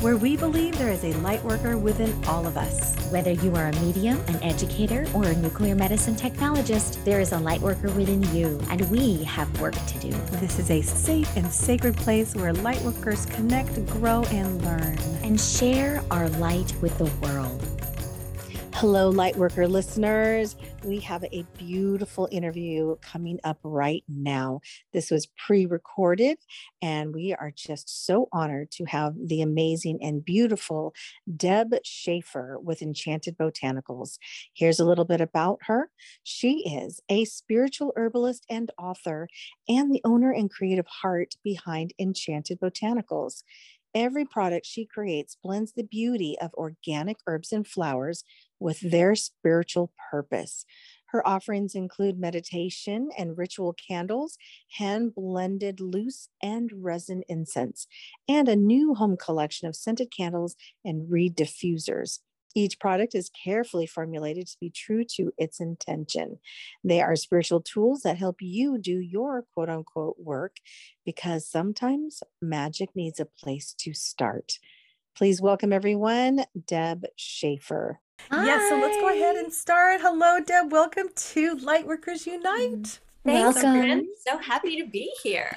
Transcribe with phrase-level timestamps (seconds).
[0.00, 2.96] where we believe there is a lightworker within all of us.
[3.10, 7.36] Whether you are a medium, an educator, or a nuclear medicine technologist, there is a
[7.36, 10.10] lightworker within you, and we have work to do.
[10.38, 14.96] This is a safe and sacred place where lightworkers connect, grow, and learn.
[15.22, 17.79] And share our light with the world.
[18.80, 20.56] Hello, Lightworker listeners.
[20.84, 24.62] We have a beautiful interview coming up right now.
[24.94, 26.38] This was pre recorded,
[26.80, 30.94] and we are just so honored to have the amazing and beautiful
[31.36, 34.16] Deb Schaefer with Enchanted Botanicals.
[34.54, 35.90] Here's a little bit about her.
[36.22, 39.28] She is a spiritual herbalist and author,
[39.68, 43.42] and the owner and creative heart behind Enchanted Botanicals.
[43.94, 48.22] Every product she creates blends the beauty of organic herbs and flowers
[48.60, 50.64] with their spiritual purpose.
[51.06, 54.38] Her offerings include meditation and ritual candles,
[54.78, 57.88] hand blended loose and resin incense,
[58.28, 62.20] and a new home collection of scented candles and reed diffusers.
[62.54, 66.38] Each product is carefully formulated to be true to its intention.
[66.82, 70.56] They are spiritual tools that help you do your quote unquote work
[71.04, 74.58] because sometimes magic needs a place to start.
[75.16, 78.00] Please welcome everyone, Deb Schaefer.
[78.30, 78.44] Hi.
[78.44, 80.00] Yes, so let's go ahead and start.
[80.00, 80.70] Hello, Deb.
[80.70, 83.00] Welcome to Lightworkers Unite.
[83.24, 84.08] Thanks, Welcome.
[84.26, 85.54] So happy to be here.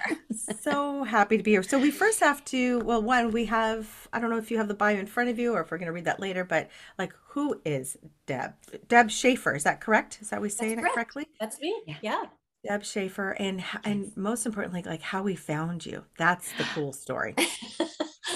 [0.60, 1.64] so happy to be here.
[1.64, 4.68] So we first have to, well, one, we have, I don't know if you have
[4.68, 6.70] the bio in front of you or if we're going to read that later, but
[6.98, 8.54] like, who is Deb?
[8.90, 10.18] Deb Schaefer, is that correct?
[10.22, 11.28] Is that we saying it correctly?
[11.40, 11.74] That's me.
[12.02, 12.26] Yeah.
[12.68, 16.04] Deb Schaefer, and and most importantly, like how we found you.
[16.18, 17.36] That's the cool story.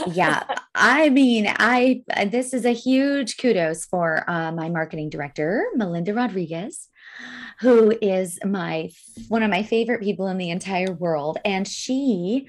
[0.08, 0.44] yeah,
[0.76, 6.90] I mean, I this is a huge kudos for uh, my marketing director, Melinda Rodriguez
[7.60, 8.90] who is my
[9.28, 12.48] one of my favorite people in the entire world, and she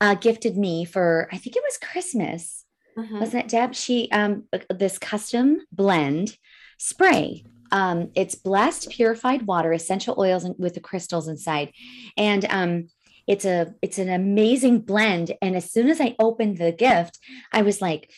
[0.00, 2.64] uh, gifted me for I think it was Christmas.
[2.96, 3.20] Mm-hmm.
[3.20, 3.74] Wasn't it, Deb?
[3.74, 6.36] She um this custom blend
[6.78, 7.44] spray.
[7.70, 11.72] Um, it's blessed purified water, essential oils and, with the crystals inside,
[12.16, 12.88] and um,
[13.26, 15.34] it's a it's an amazing blend.
[15.42, 17.18] And as soon as I opened the gift,
[17.52, 18.10] I was like,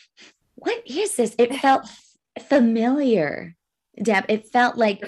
[0.55, 1.89] "What is this?" It felt
[2.49, 3.57] familiar.
[4.03, 5.05] Deb, it felt like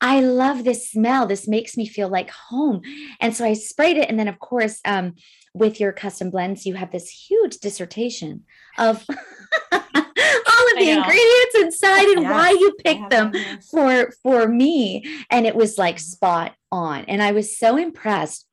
[0.00, 1.26] I love this smell.
[1.26, 2.82] This makes me feel like home.
[3.20, 4.10] And so I sprayed it.
[4.10, 5.14] And then, of course, um,
[5.54, 8.44] with your custom blends, you have this huge dissertation
[8.78, 9.04] of
[9.72, 13.32] all of the ingredients inside and yes, why you picked them
[13.70, 15.04] for for me.
[15.30, 17.04] And it was like spot on.
[17.06, 18.46] And I was so impressed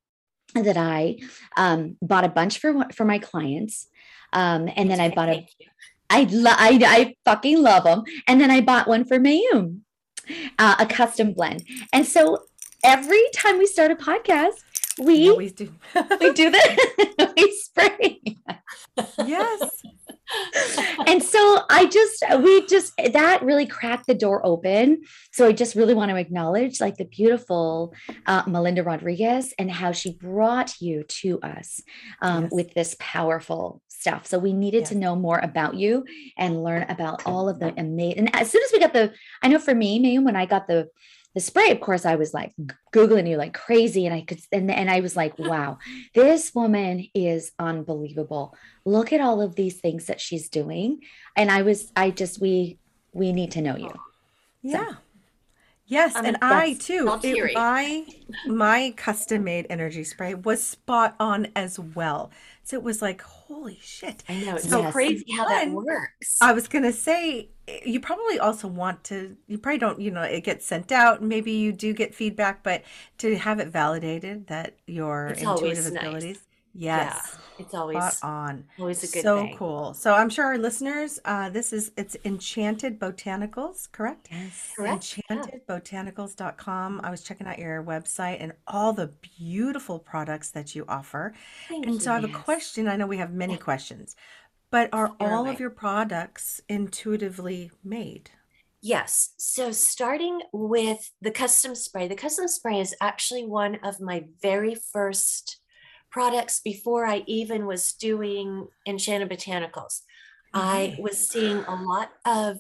[0.54, 1.18] that I
[1.58, 3.88] um, bought a bunch for for my clients.
[4.34, 5.48] Um, and then I bought a
[6.12, 8.04] I, lo- I, I fucking love them.
[8.28, 9.80] And then I bought one for Mayum,
[10.60, 11.64] uh, a custom blend.
[11.94, 12.40] And so
[12.84, 14.56] every time we start a podcast,
[15.00, 15.72] we always do.
[16.20, 17.34] we do that.
[17.38, 18.22] we spray.
[19.26, 19.70] yes.
[21.08, 25.02] and so I just, we just, that really cracked the door open.
[25.32, 27.94] So I just really want to acknowledge like the beautiful
[28.26, 31.82] uh, Melinda Rodriguez and how she brought you to us
[32.22, 32.52] um, yes.
[32.52, 34.26] with this powerful stuff.
[34.26, 36.06] So we needed to know more about you
[36.38, 38.20] and learn about all of the amazing.
[38.20, 40.68] And as soon as we got the, I know for me, Mayum, when I got
[40.68, 40.88] the
[41.34, 42.54] the spray, of course, I was like
[42.94, 45.78] googling you like crazy, and I could, and and I was like, wow,
[46.14, 48.56] this woman is unbelievable.
[48.86, 51.02] Look at all of these things that she's doing,
[51.36, 52.80] and I was, I just, we
[53.14, 53.94] we need to know you.
[54.62, 54.90] Yeah.
[54.90, 54.98] So.
[55.92, 57.20] Yes, and I too.
[57.22, 58.06] It, my
[58.48, 62.32] my custom made energy spray was spot on as well.
[62.74, 64.24] It was like, holy shit!
[64.30, 64.94] I know it's so yes.
[64.94, 66.38] crazy how that works.
[66.42, 69.36] I was gonna say, eh, you probably also want to.
[69.48, 70.00] You probably don't.
[70.00, 71.22] You know, it gets sent out.
[71.22, 72.84] Maybe you do get feedback, but
[73.20, 76.38] to have it validated that your it's intuitive abilities.
[76.38, 76.46] Nice.
[76.74, 77.14] Yes.
[77.34, 78.64] Yeah, it's always Spot on.
[78.80, 79.58] Always a good so thing.
[79.58, 79.94] cool.
[79.94, 84.30] So I'm sure our listeners, uh, this is it's Enchanted Botanicals, correct?
[84.32, 84.74] Yes.
[84.76, 85.20] Correct.
[85.30, 87.02] Enchantedbotanicals.com.
[87.04, 91.34] I was checking out your website and all the beautiful products that you offer.
[91.68, 92.36] Thank and you, so I have yes.
[92.36, 92.88] a question.
[92.88, 94.16] I know we have many questions,
[94.70, 98.32] but are all of your products intuitively made?
[98.82, 99.34] Yes.
[99.38, 104.76] So starting with the custom spray, the custom spray is actually one of my very
[104.76, 105.61] first
[106.12, 110.02] products before I even was doing Enchanted Botanicals.
[110.54, 112.58] I was seeing a lot of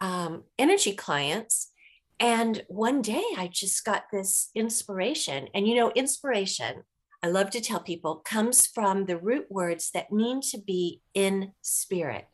[0.00, 1.72] um, energy clients.
[2.18, 5.48] And one day I just got this inspiration.
[5.54, 6.82] And you know, inspiration,
[7.22, 11.52] I love to tell people, comes from the root words that mean to be in
[11.62, 12.26] spirit.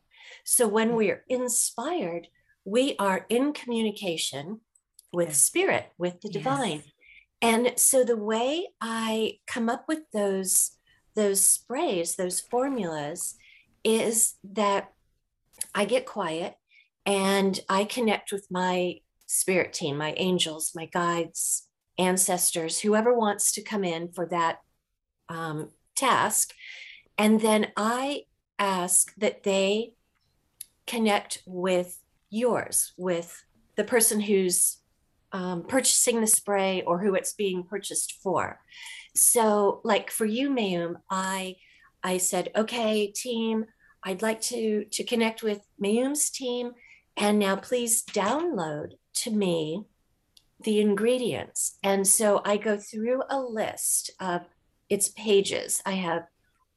[0.43, 2.27] So when we're inspired,
[2.65, 4.61] we are in communication
[5.13, 5.39] with Yes.
[5.39, 6.43] spirit, with the Yes.
[7.41, 10.71] And so the way I come up with those
[11.15, 13.35] those sprays, those formulas
[13.83, 14.93] is that
[15.73, 16.53] I get quiet
[17.07, 21.67] and I connect with my spirit team, my angels, my guides,
[21.97, 24.59] ancestors, whoever wants to come in for that
[25.27, 26.53] um, task.
[27.17, 28.23] And then I
[28.59, 29.93] ask that they
[30.85, 31.99] connect with
[32.29, 33.43] yours, with
[33.75, 34.77] the person who's
[35.31, 38.59] um, purchasing the spray or who it's being purchased for.
[39.15, 41.55] So, like for you, Mayum, I
[42.03, 43.65] I said, okay, team,
[44.03, 46.73] I'd like to to connect with Mayum's team,
[47.15, 49.83] and now please download to me
[50.63, 51.77] the ingredients.
[51.83, 54.41] And so I go through a list of
[54.89, 55.81] its pages.
[55.85, 56.23] I have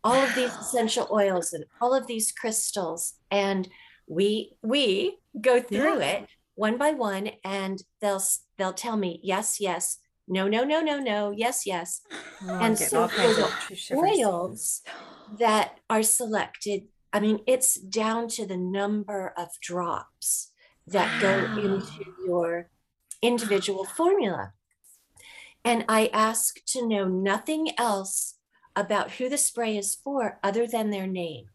[0.02, 3.68] all of these essential oils and all of these crystals, and
[4.06, 6.22] we we go through Yes.
[6.22, 8.22] it one by one, and they'll
[8.58, 9.98] they'll tell me yes, yes,
[10.28, 12.02] no, no, no, no, no, yes, yes.
[12.46, 14.82] Oh, And so the oils
[15.38, 20.52] that are selected, I mean, it's down to the number of drops
[20.86, 22.70] that go into your
[23.22, 24.52] individual formula.
[25.64, 28.36] And I ask to know nothing else
[28.76, 31.46] about who the spray is for other than their name,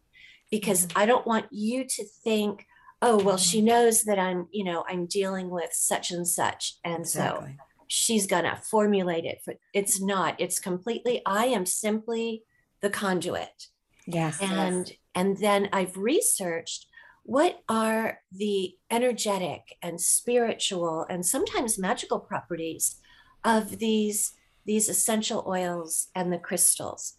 [0.50, 2.66] because I don't want you to think,
[3.02, 3.42] oh, well, mm-hmm.
[3.42, 6.74] she knows that I'm, you know, I'm dealing with such and such.
[6.84, 7.46] And so
[7.88, 12.42] she's gonna formulate it for it's not it's completely i am simply
[12.80, 13.68] the conduit
[14.06, 14.40] Yes.
[14.40, 16.86] and and then i've researched
[17.24, 22.96] what are the energetic and spiritual and sometimes magical properties
[23.44, 24.32] of these
[24.64, 27.14] these essential oils and the crystals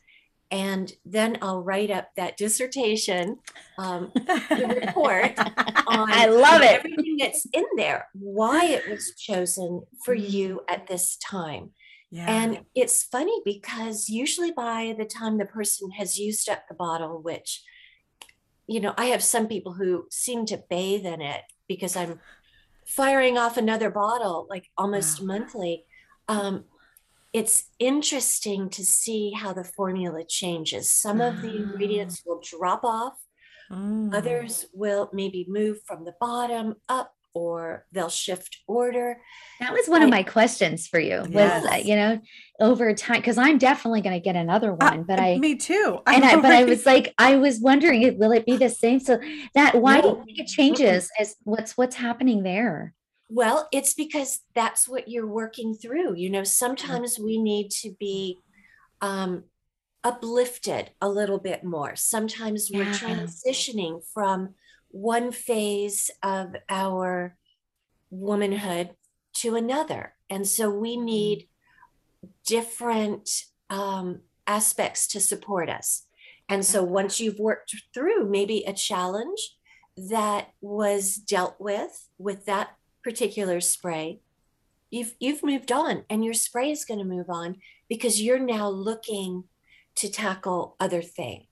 [0.52, 3.38] and then i'll write up that dissertation
[3.78, 5.34] um, the report
[5.88, 6.72] on I love it.
[6.72, 11.72] everything that's in there why it was chosen for you at this time
[12.10, 12.30] yeah.
[12.30, 17.22] and it's funny because usually by the time the person has used up the bottle,
[17.22, 17.64] which,
[18.66, 22.20] you know, I have some people who seem to bathe in it because I'm
[22.86, 25.26] firing off another bottle like almost Wow.
[25.28, 25.86] monthly.
[26.30, 26.66] Um,
[27.38, 30.90] it's interesting to see how the formula changes.
[30.90, 31.62] Some of the Ah.
[31.64, 33.16] ingredients will drop off,
[33.72, 34.14] Mm.
[34.20, 39.22] others will maybe move from the bottom up or they'll shift order.
[39.60, 41.18] That was one of my questions for you.
[41.20, 41.66] Was Yes.
[41.74, 42.20] uh, you know
[42.60, 46.00] over time because I'm definitely going to get another Uh, one, but I me too.
[46.08, 48.70] and I know, but I was like I was wondering it- will it be the
[48.70, 49.00] same?
[49.00, 49.20] So
[49.54, 51.12] that why do you think it changes?
[51.20, 52.94] As what's what's happening there?
[53.30, 56.16] Well, it's because that's what you're working through.
[56.16, 58.40] You know, sometimes we need to be
[59.02, 59.44] um,
[60.04, 61.96] uplifted a little bit more.
[61.96, 64.56] Sometimes we're transitioning from
[64.90, 67.36] one phase of our
[68.10, 68.92] womanhood
[69.34, 70.14] to another.
[70.30, 71.50] And so we need
[72.46, 73.30] different
[73.70, 76.06] um, aspects to support us.
[76.50, 79.56] And so once you've worked through maybe a challenge
[79.98, 82.70] that was dealt with with that
[83.04, 84.20] particular spray,
[84.90, 87.58] you've you've moved on and your spray is going to move on
[87.90, 89.44] because you're now looking
[89.96, 91.46] to tackle other things.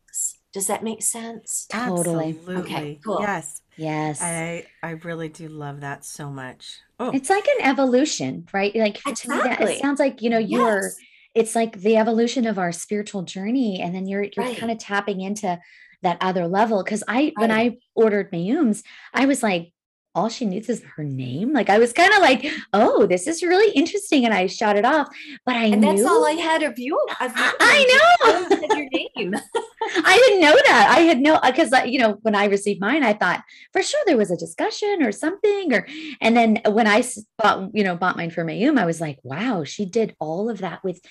[0.53, 1.65] Does that make sense?
[1.69, 2.29] Totally.
[2.29, 2.99] Absolutely.
[3.03, 3.19] cool.
[3.19, 3.61] Yes.
[3.75, 4.21] Yes.
[4.21, 6.77] I I really do love that so much.
[6.99, 8.73] Oh, It's like an evolution, right?
[8.73, 10.81] Like to me, that it sounds like you know you're.
[10.83, 10.95] Yes.
[11.33, 14.57] It's like the evolution of our spiritual journey, and then you're you're Right.
[14.57, 15.59] kind of tapping into
[16.01, 16.81] that other level.
[16.81, 18.83] Because I, when I ordered Mayum's,
[19.13, 19.73] I was like,
[20.15, 21.51] all she needs is her name.
[21.51, 24.85] Like I was kind of like, oh, this is really interesting, and I shot it
[24.85, 25.09] off.
[25.45, 26.97] But I And knew that's all I had of you.
[27.19, 27.51] Of you.
[27.59, 28.49] I know.
[28.49, 29.35] just your name.
[30.03, 30.95] I didn't know that.
[30.97, 33.43] I had no because you know when I received mine, I thought
[33.73, 35.85] for sure there was a discussion or something, or
[36.21, 37.03] and then when I
[37.37, 40.59] bought you know bought mine for Mayum, I was like, wow, she did all of
[40.59, 41.01] that with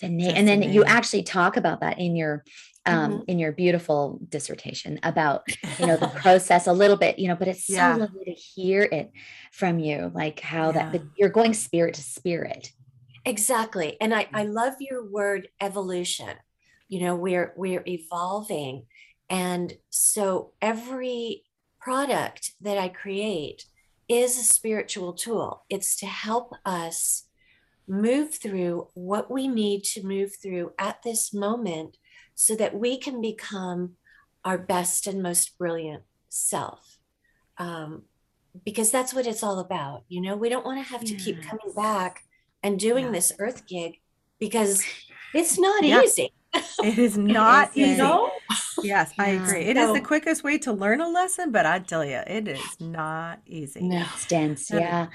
[0.00, 2.44] the name, and the then you actually talk about that in your
[2.86, 5.42] um in your beautiful dissertation about
[5.78, 7.96] you know the process a little bit, you know, but it's so Yeah.
[7.96, 9.10] lovely to hear it
[9.52, 10.98] from you, like how that Yeah.
[10.98, 12.70] but you're going spirit to spirit.
[13.24, 13.96] Exactly.
[14.00, 16.30] And I, I love your word evolution.
[16.88, 18.86] You know, we're we're evolving.
[19.30, 21.44] And so every
[21.80, 23.64] product that I create
[24.08, 25.64] is a spiritual tool.
[25.70, 27.26] It's to help us
[27.88, 31.96] move through what we need to move through at this moment
[32.34, 33.92] so that we can become
[34.44, 36.98] our best and most brilliant self.
[37.58, 38.02] Um,
[38.64, 40.04] because that's what it's all about.
[40.08, 42.24] You know, we don't want to have to keep coming back
[42.62, 43.12] and doing Yeah.
[43.12, 44.00] this earth gig
[44.38, 44.82] because
[45.34, 46.02] It's not Yeah.
[46.02, 46.30] easy.
[46.84, 47.82] It is not isn't.
[47.92, 47.96] easy.
[47.96, 48.30] No.
[48.82, 49.42] Yes, I Yeah.
[49.42, 49.62] agree.
[49.64, 52.60] It is the quickest way to learn a lesson, but I tell you, it is
[52.80, 53.80] not easy.
[53.80, 54.02] No.
[54.12, 54.68] It's dense.
[54.68, 55.06] That is- Yeah.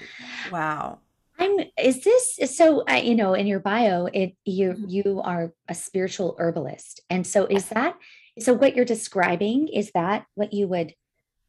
[0.52, 1.00] Wow.
[1.40, 4.86] I'm is this so I you know in your bio it you Mhm.
[4.90, 7.96] you are a spiritual herbalist and so is that
[8.40, 10.94] so what you're describing is that what you would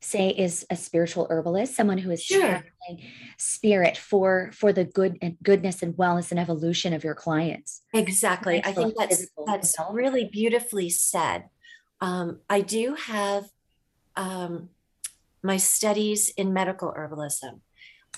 [0.01, 2.63] say is a spiritual herbalist someone who is Sure.
[3.39, 8.63] spirit for for the good and goodness and wellness and evolution of your clients Exactly.
[8.65, 11.49] I think that's that's really beautifully said.
[12.01, 13.49] Um, I do have
[14.17, 14.71] um,
[15.43, 17.61] my studies in medical herbalism,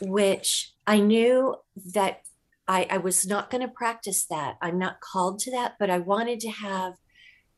[0.03, 1.55] which I knew
[1.95, 2.23] that
[2.67, 4.57] I, I was not going to practice that.
[4.61, 6.95] I'm not called to that, but I wanted to have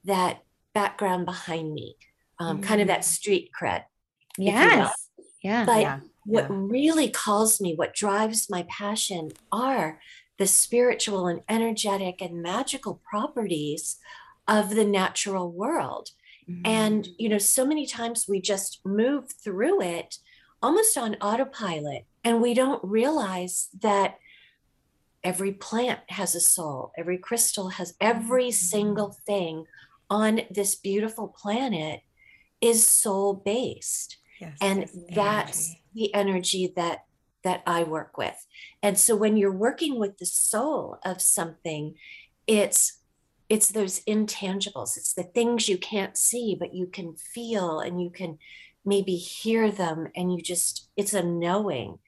[0.05, 0.43] that
[0.75, 1.97] background behind me,
[2.39, 3.85] um, kind of that street cred.
[4.37, 5.09] yes
[5.43, 6.01] yeah But yeah.
[6.27, 6.57] what yeah.
[6.59, 9.99] really calls me, what drives my passion are
[10.39, 13.97] the spiritual and energetic and magical properties
[14.47, 16.11] of the natural world.
[16.65, 20.17] And, you know, so many times we just move through it
[20.61, 24.19] almost on autopilot and we don't realize that
[25.25, 28.53] every plant has a soul, every crystal has every mm-hmm.
[28.53, 29.67] single thing
[30.11, 32.03] on this beautiful planet
[32.61, 35.83] is soul based Yes, and that's energy.
[35.95, 37.05] the energy that
[37.45, 38.47] that i work with.
[38.83, 41.95] And so when you're working with the soul of something
[42.47, 42.99] it's
[43.49, 44.97] it's those intangibles.
[44.97, 48.39] It's the things you can't see but you can feel and you can
[48.85, 51.99] maybe hear them and you just it's a knowing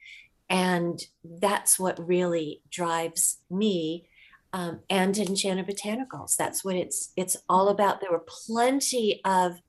[0.49, 4.07] and that's what really drives me
[4.53, 9.59] um, and enchanted botanicals that's what it's it's all about there were plenty of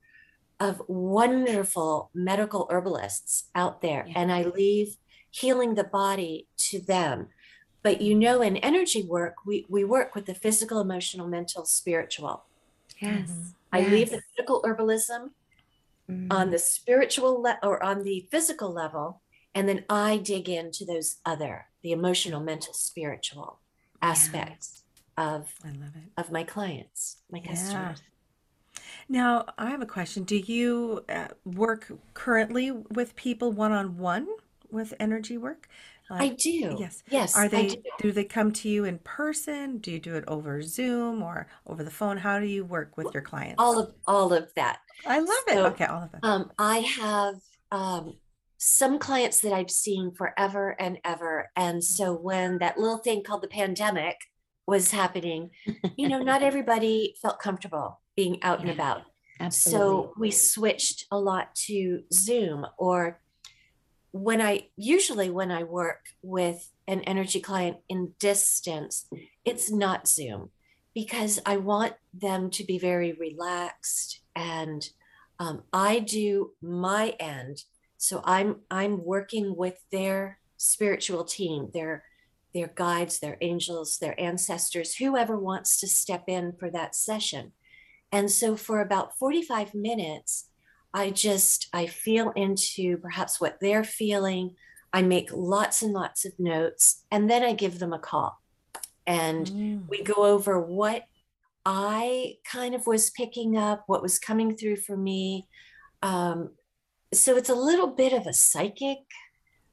[0.59, 4.15] of wonderful medical herbalists out there Yeah.
[4.21, 4.97] and i leave
[5.31, 7.29] healing the body to them
[7.83, 12.45] but you know in energy work we, we work with the physical emotional mental spiritual
[13.01, 13.55] yes Mhm.
[13.73, 14.25] i leave the Yes.
[14.37, 15.31] physical herbalism
[16.11, 16.33] Mm.
[16.33, 19.23] on the spiritual le- or on the physical level
[19.57, 23.59] and then i dig into those other the emotional mental spiritual
[24.03, 24.85] aspects
[25.19, 26.09] of I love it.
[26.17, 27.51] of my clients my Yeah.
[27.51, 28.03] customers
[29.09, 30.25] Now, I have a question.
[30.25, 34.27] Do you uh, work currently with people one on one
[34.71, 35.69] with energy work?
[36.11, 37.03] I do yes.
[37.11, 37.83] yes Are they, do.
[37.99, 39.79] do they come to you in person?
[39.79, 42.17] Do you do it over Zoom or over the phone?
[42.17, 43.57] How do you work with your clients?
[43.59, 45.59] all of all of that I love it.
[45.59, 46.21] Okay, all of it.
[46.23, 47.35] Um, I have
[47.71, 48.15] um,
[48.59, 51.51] some clients that I've seen forever and ever.
[51.57, 54.17] And so when that little thing called the pandemic
[54.67, 55.51] was happening,
[55.97, 59.03] you know, not everybody felt comfortable being out and about.
[59.41, 63.21] absolutely So we switched a lot to Zoom or
[64.23, 69.07] when I usually when I work with an energy client in distance,
[69.45, 70.51] it's not Zoom
[70.95, 74.89] because I want them to be very relaxed and
[75.39, 77.65] um, I do my end.
[77.99, 82.05] So I'm I'm working with their spiritual team, their
[82.55, 87.53] their guides, their angels, their ancestors, whoever wants to step in for that session.
[88.11, 90.49] And so for about 45 minutes,
[90.95, 94.55] I just I feel into perhaps what they're feeling.
[94.93, 98.41] I make lots and lots of notes and then I give them a call.
[99.07, 99.89] And Mm.
[99.89, 101.05] we go over what
[101.65, 105.49] I kind of was picking up, what was coming through for me.
[106.03, 106.51] Um,
[107.13, 108.99] so it's a little bit of a psychic.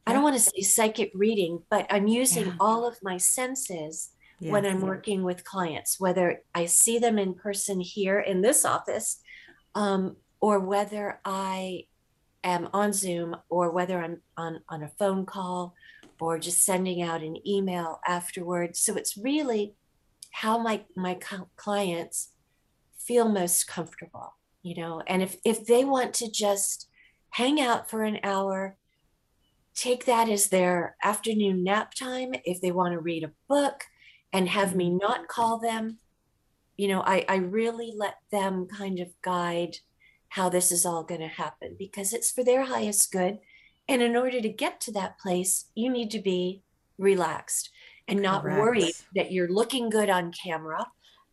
[0.05, 2.55] I don't want to say psychic reading, but I'm using Yeah.
[2.59, 4.09] all of my senses
[4.51, 9.21] when I'm working with clients, whether I see them in person here in this office,
[9.75, 11.85] um, or whether I
[12.43, 15.73] am on Zoom, or whether I'm on, on a phone call,
[16.19, 18.77] or just sending out an email afterwards.
[18.79, 19.73] So it's really
[20.31, 21.17] how my my
[21.55, 22.31] clients
[22.97, 24.33] feel most comfortable,
[24.63, 25.01] you know.
[25.07, 26.89] And if if they want to just
[27.29, 28.75] hang out for an hour,
[29.73, 32.33] take that as their afternoon nap time.
[32.43, 33.85] If they want to read a book
[34.33, 34.97] and have me mm-hmm.
[34.97, 35.99] not call them,
[36.75, 39.77] you know, I, I really let them kind of guide
[40.33, 43.37] how this is all going to happen because it's for their highest good.
[43.87, 46.63] And in order to get to that place, you need to be
[46.97, 47.69] relaxed
[48.07, 50.87] and not worried that you're looking good on camera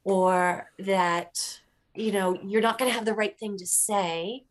[0.05, 1.61] or that,
[1.95, 4.45] you know, you're not going to have the right thing to say.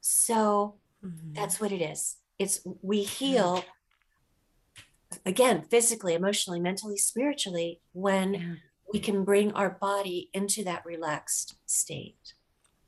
[0.00, 1.34] So, Mhm.
[1.34, 2.16] that's what it is.
[2.38, 3.64] It's we heal
[5.24, 8.54] again, physically, emotionally, mentally, spiritually, when Yeah.
[8.92, 12.34] we can bring our body into that relaxed state.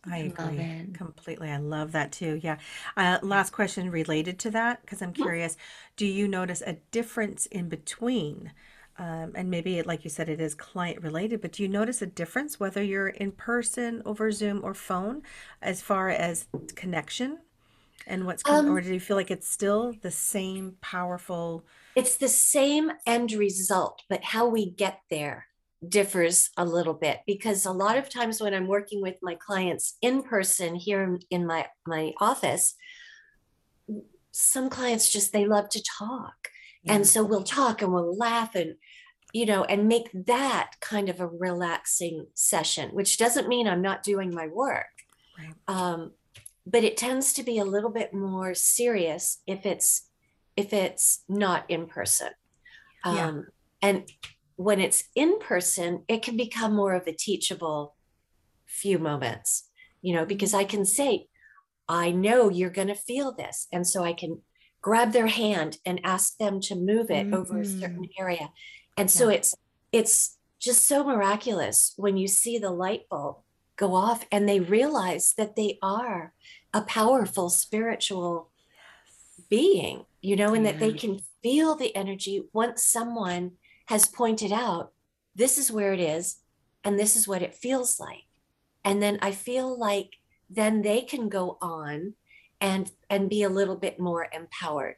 [0.05, 0.89] I love agree it.
[0.93, 1.51] completely.
[1.51, 2.41] I love that too.
[2.43, 2.59] Yeah.
[2.97, 5.57] Uh, last question related to that, because I'm curious.
[5.97, 8.53] Do you notice a difference in between
[9.01, 12.03] um, and maybe it, like you said, it is client related, but do you notice
[12.03, 15.23] a difference whether you're in person, over Zoom, or phone
[15.63, 17.39] as far as connection
[18.07, 21.65] and what's, or Um, do you feel like it's still the same powerful?
[21.95, 25.48] it's the same end result, but how we get there
[25.87, 29.97] differs a little bit because a lot of times when I'm working with my clients
[30.03, 32.75] in person here in- my my office,
[34.33, 36.49] some clients just they love to talk.
[36.83, 36.95] Yeah.
[36.95, 38.77] And so we'll talk and we'll laugh and
[39.33, 44.03] you know and make that kind of a relaxing session, which doesn't mean I'm not
[44.03, 44.87] doing my work.
[45.39, 45.55] Right.
[45.69, 46.13] Um,
[46.67, 50.09] but it tends to be a little bit more serious if it's
[50.57, 52.31] if it's not in person.
[53.05, 53.29] Yeah.
[53.29, 53.47] Um,
[53.81, 54.11] and
[54.59, 57.95] when it's in person, it can become more of a teachable
[58.67, 59.71] few moments,
[60.03, 61.29] you know, because I can say,
[61.89, 63.69] I know you're going to feel this.
[63.73, 64.43] And so I can
[64.83, 67.81] grab their hand and ask them to move it over a mm-hmm.
[67.81, 68.51] certain area.
[68.97, 69.55] And so it's,
[69.93, 73.37] it's just so miraculous when you see the light bulb
[73.77, 76.33] go off and they realize that they are
[76.75, 78.51] a powerful spiritual
[79.49, 83.53] being, you know, and that they can feel the energy once someone
[83.89, 84.93] has pointed out,
[85.35, 86.37] this is where it is,
[86.85, 88.25] and this is what it feels like.
[88.85, 90.11] And then I feel like
[90.51, 92.15] then they can go on
[92.61, 94.97] and and be a little bit more empowered.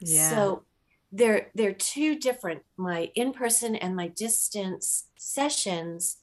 [0.00, 0.30] Yeah.
[0.30, 0.64] So
[1.12, 2.62] they're they're two different.
[2.76, 6.16] My in-person and my distance sessions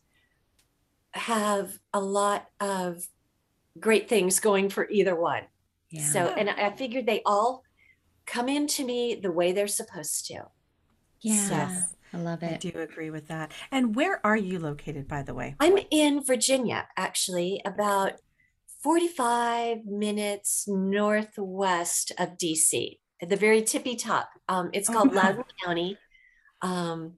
[1.13, 3.07] have a lot of
[3.79, 5.43] great things going for either one.
[5.89, 6.03] Yeah.
[6.03, 7.63] So, and I I figured they all
[8.25, 10.47] come into me the way they're supposed to.
[11.25, 11.48] Yeah.
[11.50, 11.96] Yes.
[12.13, 12.53] I love it.
[12.53, 13.51] I do agree with that.
[13.72, 15.55] And where are you located, by the way?
[15.60, 18.13] I'm in Virginia, actually, about
[18.84, 24.29] 45 minutes northwest of DC, at the very tippy top.
[24.48, 25.24] Um, it's Oh, called wow.
[25.24, 25.98] Loudoun County.
[26.62, 27.17] Um,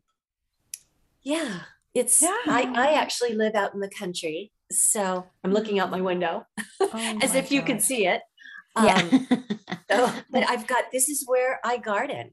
[1.23, 1.61] yeah,
[1.93, 2.73] it's, I, Yeah.
[2.75, 4.51] I actually live out in the country.
[4.71, 6.45] So I'm looking out my window
[6.93, 7.85] Oh as my if you can gosh.
[7.85, 8.21] see it.
[8.77, 8.97] Yeah.
[8.97, 9.27] Um,
[9.89, 12.31] So, but I've got this is where I garden.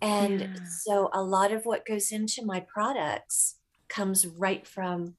[0.00, 0.76] And Yeah.
[0.84, 3.56] so a lot of what goes into my products
[3.88, 5.16] comes right from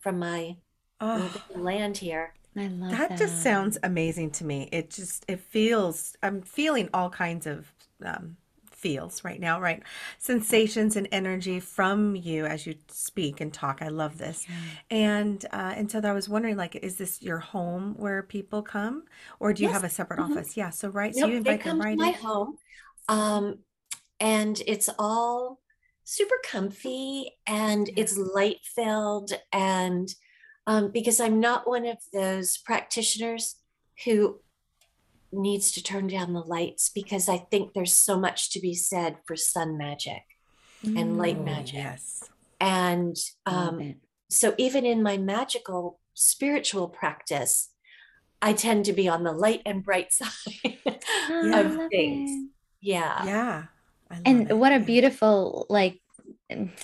[0.00, 0.56] from my
[1.00, 2.34] Oh, land here.
[2.56, 3.18] I love that that.
[3.18, 4.68] just sounds amazing to me.
[4.72, 7.72] It just it feels I'm feeling all kinds of
[8.04, 8.36] um,
[8.70, 9.82] feels right now, right?
[10.18, 13.80] Sensations and energy from you as you speak and talk.
[13.80, 14.46] I love this.
[14.90, 19.04] And uh, and so I was wondering, like, is this your home where people come,
[19.40, 19.70] or do you Yes.
[19.70, 20.20] have a separate Mhm.
[20.20, 20.56] office?
[20.56, 20.70] Yeah.
[20.70, 22.12] So right, so Nope, you they invite them come to right my in.
[22.12, 22.58] home.
[23.08, 23.64] Um
[24.22, 25.58] and it's all
[26.04, 30.14] super comfy and it's light filled and
[30.66, 33.56] um, because I'm not one of those practitioners
[34.04, 34.40] who
[35.32, 39.16] needs to turn down the lights because I think there's so much to be said
[39.26, 40.22] for sun magic
[40.84, 41.74] and light magic.
[41.74, 42.30] yes.
[42.60, 43.96] And um,
[44.30, 47.70] so even in my magical spiritual practice,
[48.40, 52.30] I tend to be on the light and bright side of things.
[52.30, 52.50] it.
[52.80, 53.24] Yeah.
[53.24, 53.62] Yeah.
[54.12, 54.54] I And it.
[54.54, 56.00] what a beautiful like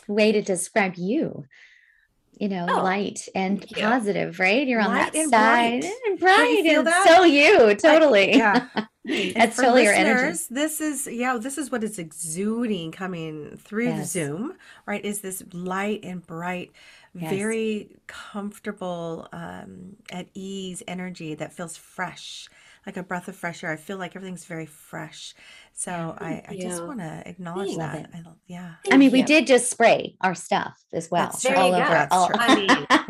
[0.06, 1.44] way to describe you.
[2.38, 4.64] You know, Oh, light and positive, right?
[4.66, 5.92] You're on Light that and side bright.
[6.06, 6.62] and bright.
[6.66, 7.06] and that?
[7.08, 8.36] so you, totally.
[8.36, 8.68] Yeah.
[9.34, 10.38] That's totally your energy.
[10.50, 14.12] This is yeah, this is what is exuding coming through the Yes.
[14.12, 14.54] Zoom,
[14.86, 15.04] right?
[15.04, 16.70] Is this light and bright,
[17.14, 17.30] Yes.
[17.32, 22.48] very comfortable, um, at ease energy that feels fresh,
[22.86, 23.72] like a breath of fresh air.
[23.72, 25.34] I feel like everything's very fresh.
[25.80, 28.10] So I, I just want to acknowledge Love that.
[28.12, 28.72] I love, yeah.
[28.90, 31.26] I mean, we did just spray our stuff as well.
[31.26, 31.54] That's true.
[31.54, 31.84] all over.
[31.84, 31.88] go.
[31.88, 32.36] That's all- true.
[32.40, 33.06] I mean,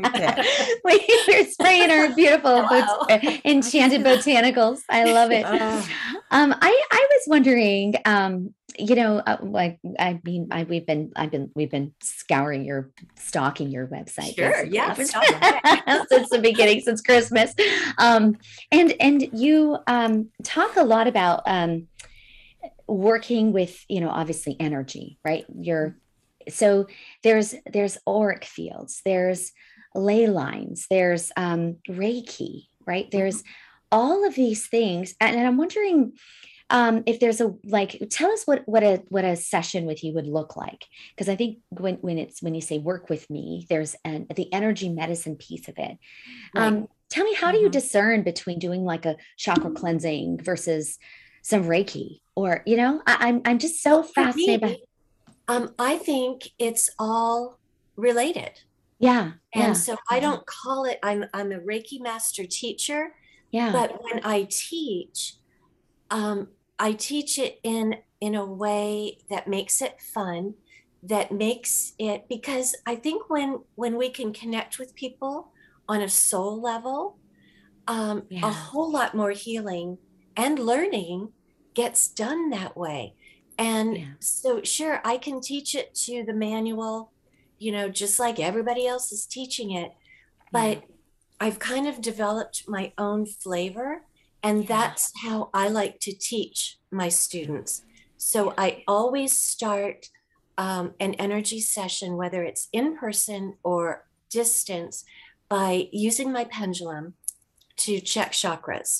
[0.85, 1.19] We did.
[1.29, 3.07] we're spraying our beautiful Hello.
[3.09, 4.81] bot- enchanted botanicals.
[4.91, 5.47] I love it.
[5.49, 5.89] Oh.
[6.31, 11.11] Um, I I was wondering, um, you know, uh, like I mean, I we've been
[11.17, 14.35] I've been we've been scouring your stalking your website.
[14.37, 15.13] Sure, basically, yeah, since-
[16.11, 17.55] since the beginning, since Christmas,
[17.97, 18.37] um,
[18.71, 21.89] and and you um talk a lot about um
[22.89, 25.45] working with you know obviously energy, right?
[25.55, 25.97] You're
[26.49, 26.87] so
[27.23, 29.53] there's there's auric fields, there's
[29.95, 33.11] ley lines, there's um Reiki, right?
[33.11, 33.43] There's
[33.91, 36.13] all of these things, and, and I'm wondering
[36.71, 40.13] um, if there's a like tell us what what a what a session with you
[40.15, 43.67] would look like because i think when when it's when you say work with me
[43.71, 45.97] there's an the energy medicine piece of it
[46.55, 46.67] Right.
[46.67, 47.73] um tell me how do you Mhm.
[47.73, 50.99] discern between doing like a chakra cleansing versus
[51.49, 54.85] some reiki or you know I, i'm i'm just so fascinated by me,
[55.49, 57.59] um, I think it's all
[57.97, 58.53] related.
[58.99, 63.15] yeah And yeah so I don't call it, I'm, I'm a Reiki master teacher,
[63.51, 65.37] yeah but when I teach,
[66.11, 70.55] um, I teach it in, in a way that makes it fun,
[71.03, 75.51] that makes it because I think when when we can connect with people
[75.89, 77.19] on a soul level,
[77.87, 78.47] um, Yeah.
[78.49, 79.97] a whole lot more healing
[80.37, 81.33] and learning
[81.83, 83.01] gets done that way.
[83.57, 84.15] And Yeah.
[84.21, 86.95] so, sure, I can teach it to the manual,
[87.65, 89.91] you know, just like everybody else is teaching it,
[90.59, 90.77] but
[91.45, 93.91] I've kind of developed my own flavor,
[94.43, 94.69] and Yeah.
[94.77, 96.59] that's how I like to teach
[96.91, 97.73] my students.
[98.17, 99.99] So I always start
[100.67, 103.83] um, an energy session, whether it's in person or
[104.41, 105.05] distance,
[105.49, 107.15] by using my pendulum
[107.85, 108.91] to check chakras.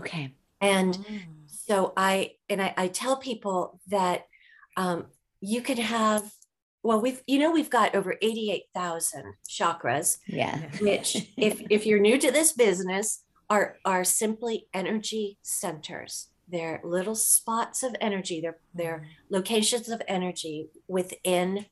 [0.00, 0.34] Okay.
[0.60, 1.45] And Mm.
[1.68, 4.26] So I and I, I tell people that
[4.76, 5.06] um,
[5.40, 6.22] you can have
[6.82, 10.60] well we've you know we've got over 88,000 chakras Yeah.
[10.80, 16.28] which if if you're new to this business are are simply energy centers.
[16.48, 18.40] They're little spots of energy.
[18.40, 21.66] They're they're locations of energy within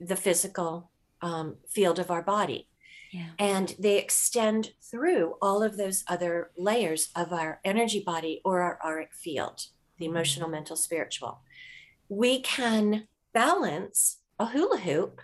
[0.00, 0.90] the physical
[1.22, 2.68] um, field of our body
[3.12, 3.30] Yeah.
[3.38, 8.78] and they extend through all of those other layers of our energy body or our
[8.84, 9.66] auric field
[9.98, 10.10] the mm.
[10.10, 11.40] emotional mental spiritual.
[12.08, 15.20] We can balance a hula hoop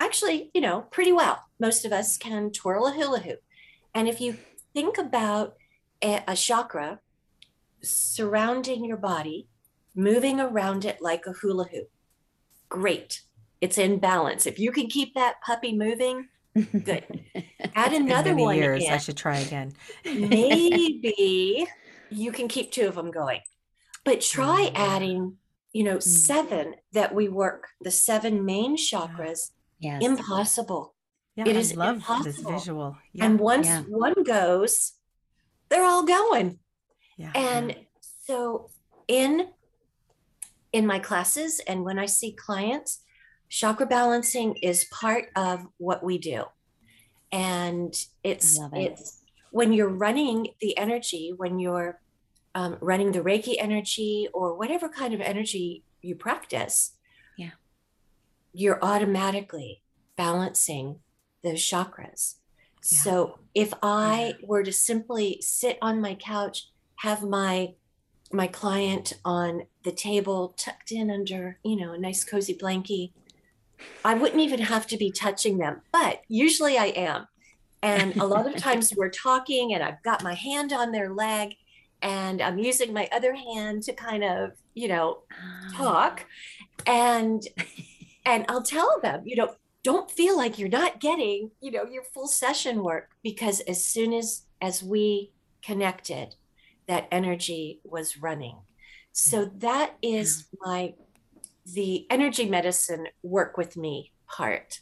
[0.00, 1.44] actually you know pretty well.
[1.60, 3.40] Most of us can twirl a hula hoop.
[3.94, 4.38] And if you
[4.74, 5.54] think about
[6.02, 7.00] a, a chakra
[7.82, 9.48] surrounding your body
[9.94, 11.90] moving around it like a hula hoop
[12.72, 13.20] great.
[13.60, 14.46] It's in balance.
[14.46, 17.04] If you can keep that puppy moving good
[17.74, 18.84] add another one years.
[18.84, 19.72] in I should try again.
[20.04, 21.66] maybe
[22.10, 23.40] you can keep two of them going
[24.04, 24.78] but try Mm.
[24.78, 25.36] adding
[25.72, 26.02] you know Mm.
[26.02, 30.02] seven that we work the seven main chakras Yes.
[30.02, 30.94] impossible
[31.36, 32.96] Yeah, It I is love this visual.
[33.12, 33.82] Yeah, and once Yeah.
[33.88, 34.92] one goes
[35.70, 36.58] they're all going
[37.16, 37.74] yeah, and
[38.26, 38.70] so
[39.08, 39.48] in
[40.72, 43.01] in my classes and when i see clients
[43.52, 46.42] chakra balancing is part of what we do
[47.30, 48.70] and it's it.
[48.72, 52.00] it's when you're running the energy when you're
[52.54, 56.92] um, running the reiki energy or whatever kind of energy you practice
[57.36, 57.50] Yeah.
[58.54, 59.82] you're automatically
[60.16, 61.00] balancing
[61.44, 62.36] those chakras
[62.90, 62.98] Yeah.
[63.04, 67.74] so if i were to simply sit on my couch have my
[68.32, 73.12] my client on the table tucked in under you know a nice cozy blankie
[74.04, 77.26] i wouldn't even have to be touching them but usually i am.
[77.84, 81.54] And a lot of times we're talking and i've got my hand on their leg
[82.00, 85.22] and i'm using my other hand to kind of you know
[85.74, 86.26] talk.
[86.86, 87.46] And
[88.24, 92.04] and i'll tell them you know don't feel like you're not getting you know your
[92.04, 96.36] full session work because as soon as as we connected
[96.86, 98.56] that energy was running.
[99.12, 99.60] So mm.
[99.60, 100.94] that is my
[101.66, 104.80] the energy medicine work with me part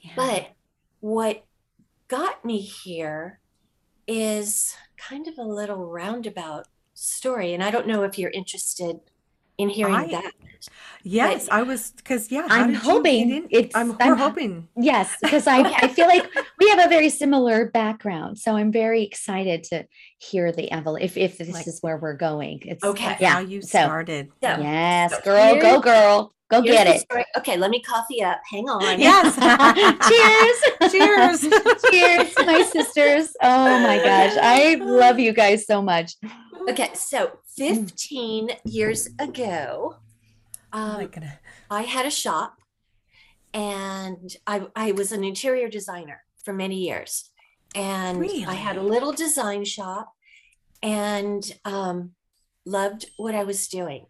[0.00, 0.12] Yeah.
[0.16, 0.52] but
[1.00, 1.44] what
[2.08, 3.40] got me here
[4.06, 9.00] is kind of a little roundabout story and i don't know if you're interested
[9.58, 10.32] in hearing I- that
[11.02, 12.46] yes, I was because yeah.
[12.48, 14.68] I'm did you hoping it's- I'm, I'm hoping.
[14.76, 16.26] Yes, because I, I feel like
[16.58, 18.38] we have a very similar background.
[18.38, 19.84] So I'm very excited to
[20.18, 22.60] hear the envelope if, if this Like- is where we're going.
[22.64, 23.16] It's Okay.
[23.20, 23.34] Yeah.
[23.34, 24.28] How you so- started.
[24.42, 26.30] So, yes, So girl, go girl.
[26.50, 27.00] Go get it.
[27.00, 27.24] story.
[27.38, 29.34] okay let me coffee up hang on Yes.
[30.90, 31.40] Cheers.
[31.40, 31.40] Cheers.
[31.90, 33.34] Cheers, my sisters.
[33.42, 34.36] Oh my gosh.
[34.40, 36.12] I love you guys so much.
[36.68, 39.96] Okay so 15 years ago
[40.74, 41.36] Oh um, goodness.
[41.70, 42.56] I had a shop
[43.54, 47.30] and I, I was an interior designer for many years.
[47.76, 50.12] And I had a little design shop
[50.82, 52.12] and um,
[52.66, 54.06] loved what I was doing.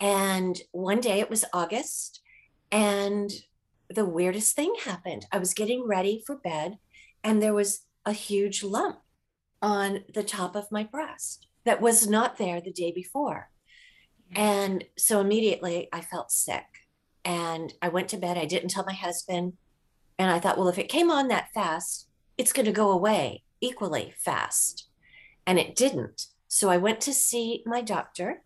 [0.00, 2.20] And one day it was August
[2.72, 3.30] and
[3.88, 5.26] the weirdest thing happened.
[5.30, 6.78] I was getting ready for bed
[7.22, 8.98] and there was a huge lump
[9.60, 13.50] on the top of my breast that was not there the day before.
[14.34, 16.64] And so immediately I felt sick
[17.24, 18.38] and I went to bed.
[18.38, 19.54] I didn't tell my husband.
[20.18, 23.44] And I thought, well, if it came on that fast, it's going to go away
[23.60, 24.88] equally fast.
[25.46, 26.26] And it didn't.
[26.48, 28.42] So I went to see my doctor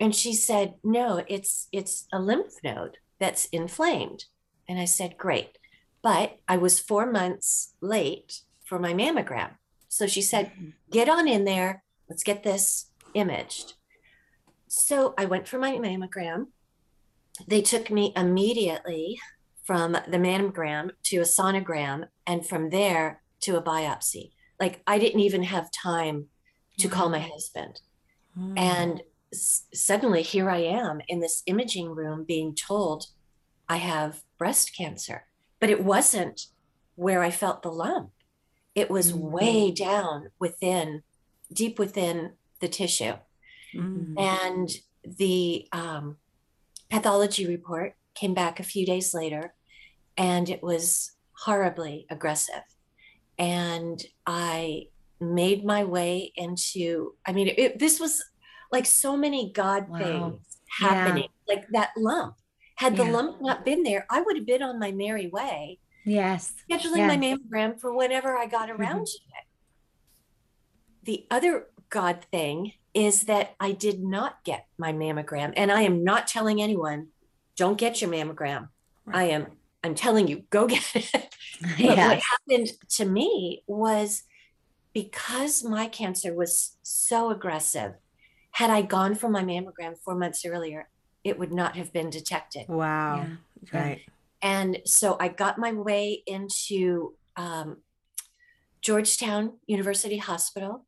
[0.00, 4.24] and she said, no, it's it's a lymph node that's inflamed.
[4.68, 5.58] And I said, great.
[6.02, 9.50] But I was four months late for my mammogram.
[9.88, 10.70] So she said, mm-hmm.
[10.90, 11.83] get on in there.
[12.08, 13.74] Let's get this imaged.
[14.68, 16.46] So I went for my mammogram.
[17.46, 19.18] They took me immediately
[19.64, 24.30] from the mammogram to a sonogram and from there to a biopsy.
[24.60, 26.26] Like I didn't even have time
[26.78, 27.80] to call my husband.
[28.38, 28.58] Mm.
[28.58, 33.06] And s- suddenly here I am in this imaging room being told
[33.68, 35.26] I have breast cancer.
[35.60, 36.48] But it wasn't
[36.96, 38.10] where I felt the lump.
[38.74, 39.30] It was Mhm.
[39.30, 41.02] way down within,
[41.54, 43.14] deep within the tissue.
[43.74, 44.14] Mm.
[44.18, 44.70] And
[45.18, 46.16] the um,
[46.90, 49.54] pathology report came back a few days later,
[50.16, 51.12] and it was
[51.44, 52.62] horribly aggressive.
[53.38, 54.84] And I
[55.20, 58.22] made my way into, I mean, it, this was
[58.70, 59.98] like so many God Wow.
[59.98, 60.88] things Yeah.
[60.88, 62.36] happening, like that lump.
[62.76, 63.12] Had the Yeah.
[63.12, 66.54] lump not been there, I would have been on my merry way, Yes.
[66.70, 69.33] scheduling my mammogram for whenever I got around to it.
[71.04, 76.04] The other God thing is that I did not get my mammogram, and I am
[76.04, 77.08] not telling anyone,
[77.56, 78.68] don't get your mammogram.
[79.12, 79.46] I am,
[79.82, 81.10] I'm telling you, go get it.
[81.60, 82.08] But Yeah.
[82.08, 84.22] what happened to me was
[84.92, 87.94] because my cancer was so aggressive,
[88.52, 90.88] had I gone for my mammogram four months earlier,
[91.24, 92.68] it would not have been detected.
[92.68, 93.16] Wow.
[93.16, 93.36] Yeah.
[93.72, 93.82] Yeah.
[93.82, 94.00] Right.
[94.40, 97.78] And so I got my way into um,
[98.82, 100.84] Georgetown University Hospital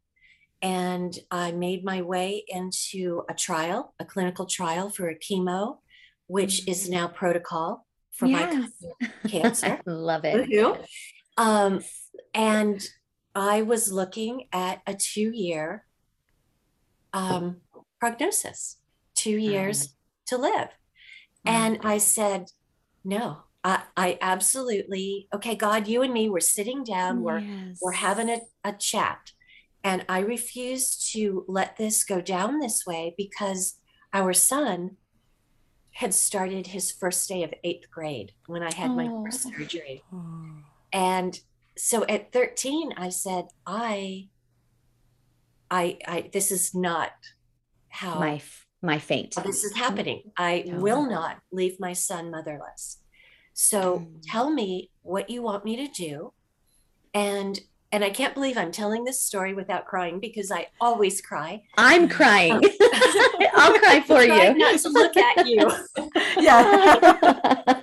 [0.67, 5.77] and I made my way into a trial, a clinical trial for a chemo,
[6.27, 8.67] which is now protocol for my
[9.29, 9.79] cancer.
[9.87, 10.49] Love it.
[11.37, 11.85] Um,
[12.35, 12.85] and
[13.37, 15.85] I was looking at a two year
[17.13, 17.59] um,
[18.01, 18.79] prognosis,
[19.15, 19.95] two years
[20.27, 20.71] to live.
[21.45, 22.47] And I said,
[23.05, 27.39] no, I, I absolutely, okay, God, you and me, we're sitting down, we're,
[27.81, 29.31] we're having a, a chat.
[29.87, 33.79] And I refuse to let this go down this way because
[34.13, 34.97] our son
[35.93, 39.53] had started his first day of eighth grade when I had my first Oh.
[39.57, 40.03] surgery.
[40.13, 40.43] Oh.
[40.93, 41.39] And
[41.77, 44.29] so at 13, I said, I,
[45.71, 47.11] I, I, this is not
[47.89, 48.41] how my
[48.83, 49.35] my fate.
[49.45, 50.23] this is happening.
[50.37, 50.83] I Totally.
[50.83, 53.03] will not leave my son motherless.
[53.55, 54.23] So Mm.
[54.25, 56.33] tell me what you want me to do.
[57.15, 57.61] And
[57.97, 61.63] and I can't believe I'm telling this story without crying because I always cry.
[61.79, 62.53] I'm crying.
[63.55, 64.59] I'll cry for Try you.
[64.59, 65.71] not to look at you.
[66.39, 67.81] Yeah.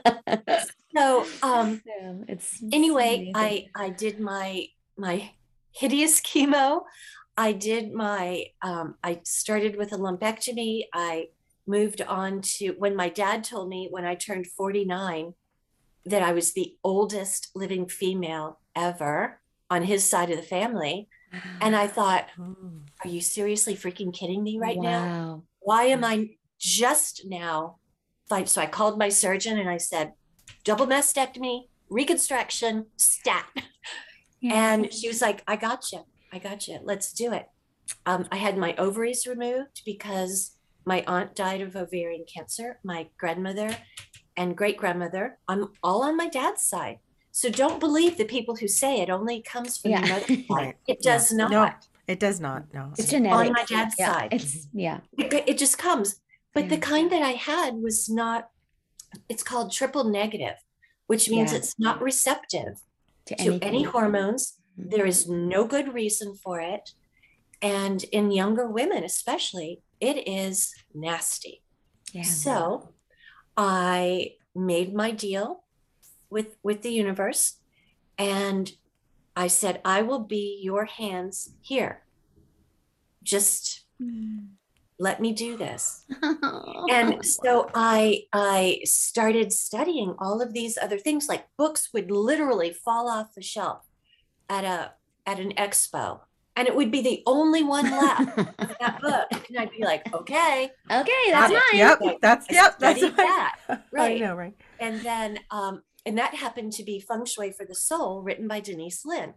[0.95, 3.65] So um Yeah, it's it's anyway, I.
[3.75, 5.31] I did my my
[5.71, 6.83] hideous chemo.
[7.35, 10.83] I did my um I started with a lumpectomy.
[10.93, 11.29] I
[11.65, 15.33] moved on to when my dad told me when I turned 49
[16.05, 19.39] that I was the oldest living female ever
[19.73, 21.07] on his side of the family.
[21.61, 22.27] And I thought,
[23.03, 25.43] are you seriously freaking kidding me right now?
[25.61, 27.77] Why am I just now?
[28.29, 28.45] Fine.
[28.47, 30.13] So I called my surgeon and I said,
[30.63, 33.45] double mastectomy, reconstruction, stat.
[34.51, 36.01] And she was like, I got you.
[36.31, 36.79] I got you.
[36.83, 37.47] Let's do it.
[38.05, 43.75] Um, I had my ovaries removed because my aunt died of ovarian cancer, my grandmother
[44.37, 45.39] and great grandmother.
[45.47, 46.97] I'm all on my dad's side.
[47.35, 50.05] So don't believe the people who say it only comes from Yeah.
[50.05, 50.45] your mother's side.
[50.49, 50.75] Right.
[50.87, 51.11] It Yeah.
[51.13, 51.51] does not.
[51.51, 51.69] No.
[52.07, 52.61] It does not.
[52.73, 52.91] No.
[52.97, 53.37] it's genetic.
[53.37, 53.69] on genetic.
[53.71, 54.29] my dad's yeah, side.
[54.33, 54.99] It's yeah.
[55.17, 56.21] It, it just comes.
[56.53, 58.49] But the kind that I had was not,
[59.27, 60.57] it's called triple negative,
[61.07, 61.57] which means Yeah.
[61.59, 62.81] it's not receptive
[63.25, 63.85] To, to any anything.
[63.87, 64.59] hormones.
[64.79, 64.91] Mhm.
[64.91, 66.91] There is no good reason for it.
[67.61, 71.63] And in younger women, especially, it is nasty.
[72.11, 72.23] Yeah.
[72.23, 72.89] So
[73.57, 75.62] I made my deal
[76.33, 77.59] with with the universe
[78.17, 78.71] and
[79.35, 82.03] I said, I will be your hands here.
[83.23, 83.85] Just
[84.99, 86.05] let me do this
[86.89, 92.71] and so i i started studying all of these other things like books would literally
[92.71, 93.81] fall off the shelf
[94.49, 94.91] at a
[95.25, 96.19] at an expo
[96.55, 100.13] and it would be the only one left of that book and i'd be like
[100.13, 101.79] okay okay, that's Yep, mine.
[101.79, 102.17] Yep.
[102.21, 102.79] That's yep.
[102.79, 103.49] That's studied right.
[103.67, 104.55] that I know, right?
[104.79, 108.59] and then um and that happened to be feng shui for the soul written by
[108.59, 109.33] denise linn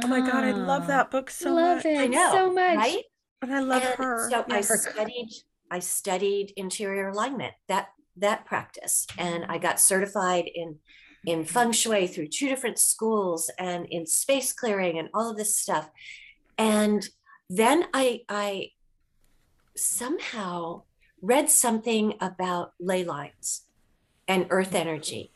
[0.00, 1.86] Oh my god, I love Ah, that book so love much.
[1.86, 2.76] it i know so much.
[2.76, 3.04] right
[3.42, 4.30] And I love And her.
[4.30, 4.88] So I Yes.
[4.92, 5.30] studied,
[5.70, 10.78] I studied interior alignment, that that practice, and I got certified in
[11.26, 15.56] in feng shui through two different schools and in space clearing and all of this
[15.58, 15.90] stuff.
[16.56, 17.08] And
[17.50, 18.70] then I I
[19.76, 20.82] somehow
[21.20, 23.64] read something about ley lines
[24.26, 25.32] and earth energy.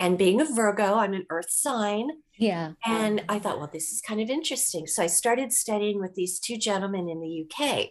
[0.00, 2.08] And being a Virgo, I'm an earth sign.
[2.36, 2.72] Yeah.
[2.84, 4.86] And I thought, well, this is kind of interesting.
[4.86, 7.88] So I started studying with these two gentlemen in the UK.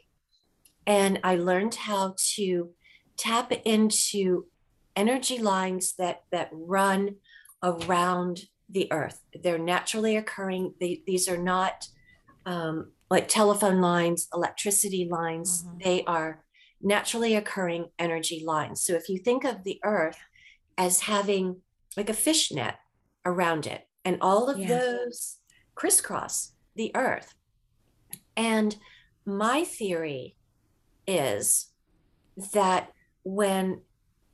[0.85, 2.69] And I learned how to
[3.17, 4.45] tap into
[4.95, 7.15] energy lines that that run
[7.61, 9.21] around the earth.
[9.33, 10.73] They're naturally occurring.
[10.79, 11.87] They, these are not
[12.45, 15.63] um, like telephone lines, electricity lines.
[15.63, 15.83] Mhm.
[15.83, 16.43] They are
[16.81, 18.81] naturally occurring energy lines.
[18.81, 20.19] So if you think of the earth
[20.77, 21.61] as having
[21.97, 22.75] like a fishnet
[23.25, 24.67] around it, and all of Yeah.
[24.67, 25.39] those
[25.75, 27.33] crisscross the earth.
[28.37, 28.77] And
[29.25, 30.37] my theory
[31.07, 31.71] is
[32.53, 32.91] that
[33.23, 33.81] when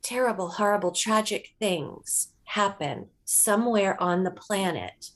[0.02, 5.06] terrible, horrible, tragic things happen somewhere on the planet,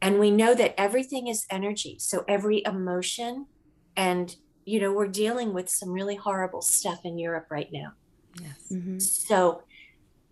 [0.00, 3.46] and we know that everything is energy, so every emotion,
[3.94, 7.92] and you know, we're dealing with some really horrible stuff in Europe right now.
[8.40, 8.66] Yes.
[8.72, 9.00] Mhm.
[9.00, 9.62] So,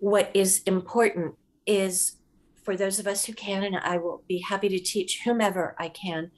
[0.05, 2.17] what is important is
[2.63, 5.89] for those of us who can, and I will be happy to teach whomever I
[5.89, 6.31] can.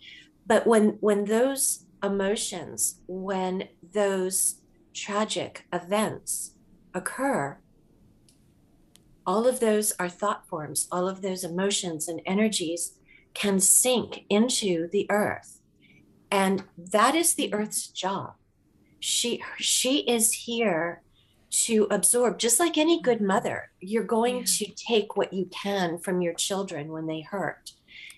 [0.47, 4.61] But when when those emotions, when those
[4.95, 6.53] tragic events
[6.95, 7.59] occur,
[9.27, 10.87] all of those are thought forms.
[10.93, 12.93] All of those emotions and energies
[13.35, 15.59] can sink into the earth,
[16.31, 18.35] and that is the earth's job.
[19.01, 21.03] She she is here
[21.51, 24.45] to absorb just like any good mother you're going Yeah.
[24.47, 27.71] to take what you can from your children when they hurt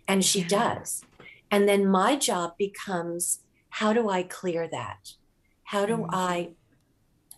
[0.06, 0.48] and she Yeah.
[0.48, 1.04] does
[1.50, 5.12] and then my job becomes how do i clear that
[5.64, 6.08] how do Mm.
[6.12, 6.54] i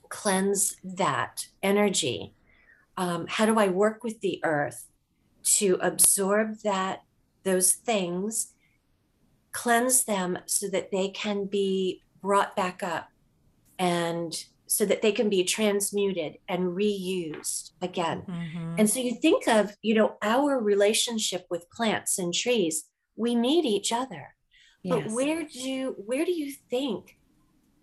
[0.08, 2.34] cleanse that energy
[2.96, 4.86] um, how do i work with the earth
[5.42, 7.00] to absorb that
[7.44, 8.52] those things
[9.52, 13.08] cleanse them so that they can be brought back up
[13.78, 18.22] and so that they can be transmuted and reused again.
[18.28, 18.78] Mhm.
[18.78, 22.84] And so you think of, you know, our relationship with plants and trees,
[23.16, 24.36] we need each other.
[24.84, 25.12] But Yes.
[25.12, 27.18] where do where do you think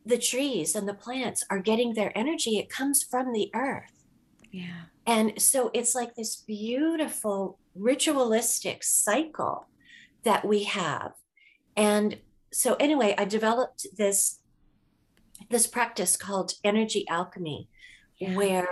[0.05, 2.57] the trees and the plants are getting their energy?
[2.57, 4.05] It comes from the earth.
[4.49, 4.85] Yeah.
[5.05, 9.67] And so it's like this beautiful ritualistic cycle
[10.23, 11.11] that we have.
[11.75, 12.21] And
[12.53, 14.39] so anyway, I developed this
[15.49, 17.69] this practice called energy alchemy,
[18.19, 18.35] Yeah.
[18.35, 18.67] where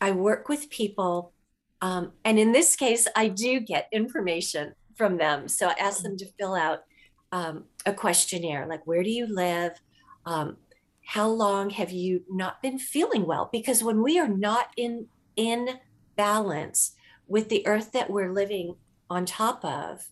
[0.00, 1.32] I work with people.
[1.80, 5.48] Um, and in this case, I do get information from them.
[5.48, 6.80] So I ask them to fill out
[7.32, 9.72] um, a questionnaire like, where do you live?
[10.24, 10.56] Um,
[11.04, 13.48] how long have you not been feeling well?
[13.52, 15.78] Because when we are not in in
[16.16, 16.92] balance
[17.28, 18.74] with the earth that we're living
[19.08, 20.08] on top of,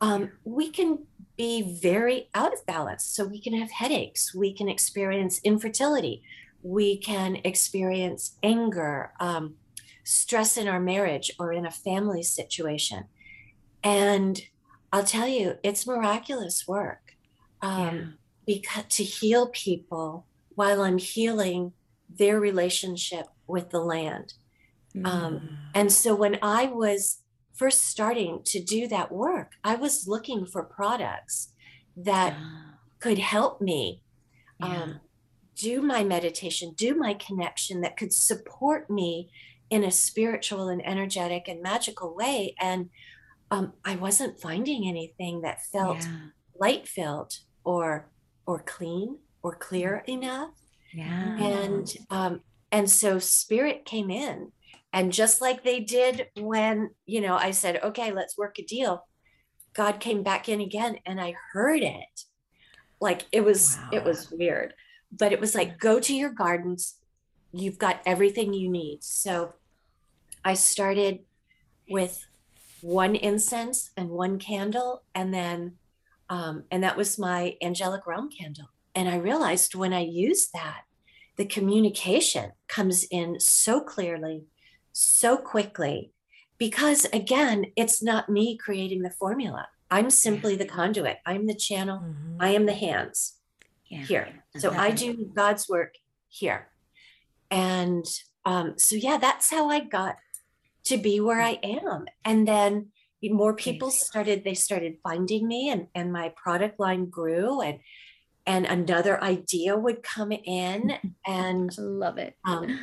[0.00, 1.06] um, we can
[1.40, 3.04] be very out of balance.
[3.04, 6.22] So we can have headaches, we can experience infertility,
[6.62, 9.54] we can experience anger, um,
[10.04, 13.04] stress in our marriage or in a family situation.
[13.82, 14.40] And
[14.92, 17.16] I'll tell you, it's miraculous work
[17.62, 18.04] um, Yeah.
[18.46, 21.72] because to heal people while I'm healing
[22.08, 24.34] their relationship with the land.
[24.94, 25.06] Mm.
[25.06, 27.22] Um, and so when I was
[27.54, 31.52] first starting to do that work, I was looking for products
[31.96, 32.36] that
[33.00, 34.02] could help me
[34.58, 34.82] yeah.
[34.82, 35.00] um,
[35.56, 39.30] do my meditation, do my connection that could support me
[39.68, 42.54] in a spiritual and energetic and magical way.
[42.60, 42.90] And
[43.50, 46.16] um, I wasn't finding anything that felt yeah.
[46.58, 48.08] light filled or
[48.46, 50.50] or clean or clear enough
[50.92, 51.36] Yeah.
[51.38, 52.40] and um
[52.72, 54.52] and so spirit came in
[54.92, 59.06] and just like they did when you know i said okay let's work a deal
[59.74, 62.24] god came back in again and i heard it.
[63.00, 64.74] Like it was it was weird
[65.12, 66.96] but it was like go to your gardens.
[67.52, 69.02] You've got everything you need.
[69.02, 69.54] So
[70.44, 71.20] i started
[71.88, 72.24] with
[72.80, 75.76] one incense and one candle and then
[76.30, 78.68] um, and that was my angelic realm candle.
[78.94, 80.82] And i realized when i used that
[81.36, 84.44] the communication comes in so clearly
[84.92, 86.12] so quickly.
[86.58, 89.68] Because again it's not me creating the formula.
[89.90, 91.18] I'm simply the conduit.
[91.26, 91.98] I'm the channel.
[92.00, 92.36] Mhm.
[92.38, 93.38] i am the hands
[93.86, 94.02] yeah.
[94.02, 94.28] here.
[94.58, 95.94] So i do god's work
[96.28, 96.68] here.
[97.50, 98.04] And
[98.44, 100.16] um, so yeah that's how i got
[100.84, 102.06] to be where i am.
[102.24, 102.90] And then
[103.28, 107.80] more people started they started finding me and and my product line grew and
[108.46, 110.94] and another idea would come in
[111.26, 112.36] and Love it.
[112.46, 112.78] um,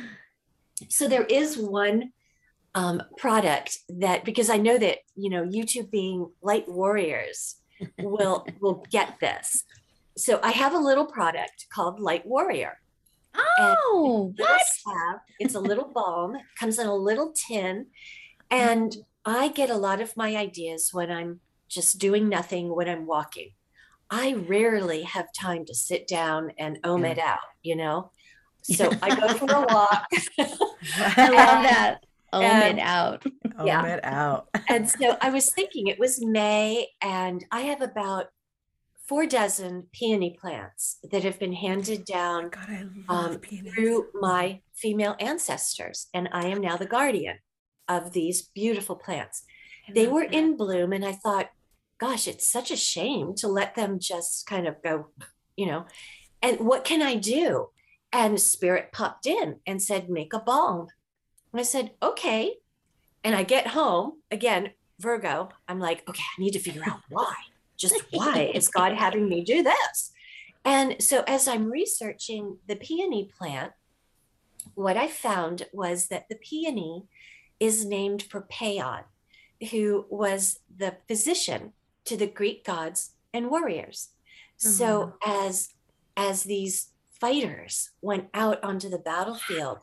[0.88, 2.12] so there is one
[2.74, 7.56] um, product that because I know that you know you two being light warriors
[7.98, 9.64] will will get this.
[10.16, 12.80] So I have a little product called Light Warrior.
[13.36, 14.60] oh, what?
[14.66, 15.20] salve.
[15.38, 16.36] It's a little balm.
[16.58, 17.86] Comes in a little tin,
[18.50, 23.06] and I get a lot of my ideas when I'm just doing nothing when I'm
[23.06, 23.50] walking.
[24.10, 27.10] I rarely have time to sit down and ohm Yeah.
[27.12, 27.38] it out.
[27.62, 28.10] You know.
[28.62, 30.06] So I go for a walk.
[30.38, 31.98] I love that.
[32.32, 33.24] Own and- it out.
[33.58, 33.86] Own Yeah.
[33.86, 34.48] it out.
[34.68, 38.26] and so I was thinking it was May, and I have about
[39.06, 43.38] four dozen peony plants that have been handed down God, um,
[43.74, 47.38] through my female ancestors, and I am now the guardian
[47.88, 49.44] of these beautiful plants.
[49.94, 50.34] They were that.
[50.34, 51.48] in bloom, and I thought,
[51.98, 55.06] gosh, it's such a shame to let them just kind of go,
[55.56, 55.86] you know.
[56.42, 57.68] And what can I do?
[58.12, 60.88] And Spirit popped in and said, make a balm.
[61.52, 62.54] And I said, okay.
[63.22, 65.50] And I get home again, Virgo.
[65.66, 67.34] I'm like, okay, I need to figure out why.
[67.76, 70.12] Just why is God having me do this?
[70.64, 73.72] And so as I'm researching the peony plant,
[74.74, 77.04] what I found was that the peony
[77.60, 79.04] is named for Paeon,
[79.70, 81.72] who was the physician
[82.04, 84.10] to the Greek gods and warriors.
[84.56, 85.46] So mm-hmm.
[85.48, 85.70] as
[86.16, 86.88] as these
[87.20, 89.78] fighters went out onto the battlefield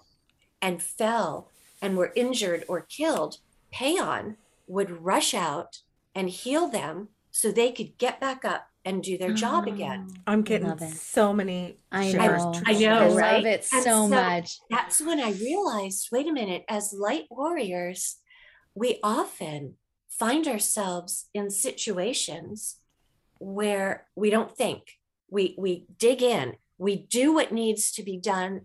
[0.62, 3.38] and fell and were injured or killed,
[3.74, 4.36] Paeon
[4.68, 5.80] would rush out
[6.14, 9.76] and heal them so they could get back up and do their job mm-hmm.
[9.76, 10.08] again.
[10.28, 11.80] I'm getting so many.
[11.92, 12.20] I know.
[12.20, 13.10] I know, I shivers.
[13.10, 13.46] love right?
[13.46, 14.60] it so so- much.
[14.70, 18.18] That's when I realized wait a minute, as light warriors,
[18.76, 19.76] we often
[20.08, 22.78] find ourselves in situations
[23.40, 24.84] where we don't think.
[25.30, 28.61] We we dig in, we do what needs to be done.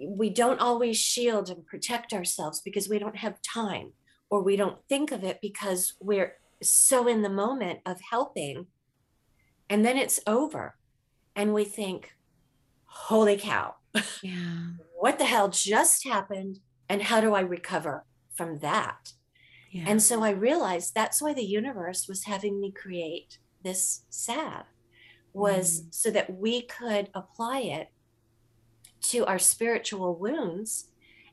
[0.00, 3.92] We don't always shield and protect ourselves because we don't have time
[4.30, 8.66] or we don't think of it because we're so in the moment of helping.
[9.70, 10.76] And then it's over.
[11.34, 12.14] And we think,
[12.84, 13.76] holy cow,
[14.22, 14.68] Yeah.
[14.98, 19.12] what the hell just happened and how do I recover from that?
[19.70, 19.84] Yeah.
[19.86, 24.66] And so I realized that's why the universe was having me create this salve
[25.32, 27.88] was so that we could apply it
[29.00, 30.86] to our spiritual wounds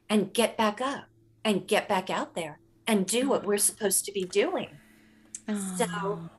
[0.10, 1.06] and get back up
[1.44, 4.70] and get back out there and do what we're supposed to be doing.
[5.78, 6.30] So,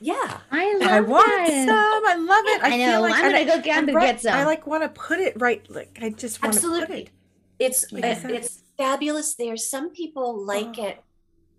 [0.00, 0.38] Yeah.
[0.50, 1.68] I love I want some.
[2.06, 2.62] I love it.
[2.62, 2.90] I, I know.
[2.92, 4.34] Feel like, I'm gonna I- go get, right- get some.
[4.34, 5.68] I like want to put it right.
[5.70, 7.02] Like I just want to put Absolutely.
[7.02, 7.10] it.
[7.58, 9.56] It's Like uh, it's fabulous there.
[9.56, 10.84] Some people like Oh.
[10.86, 11.02] it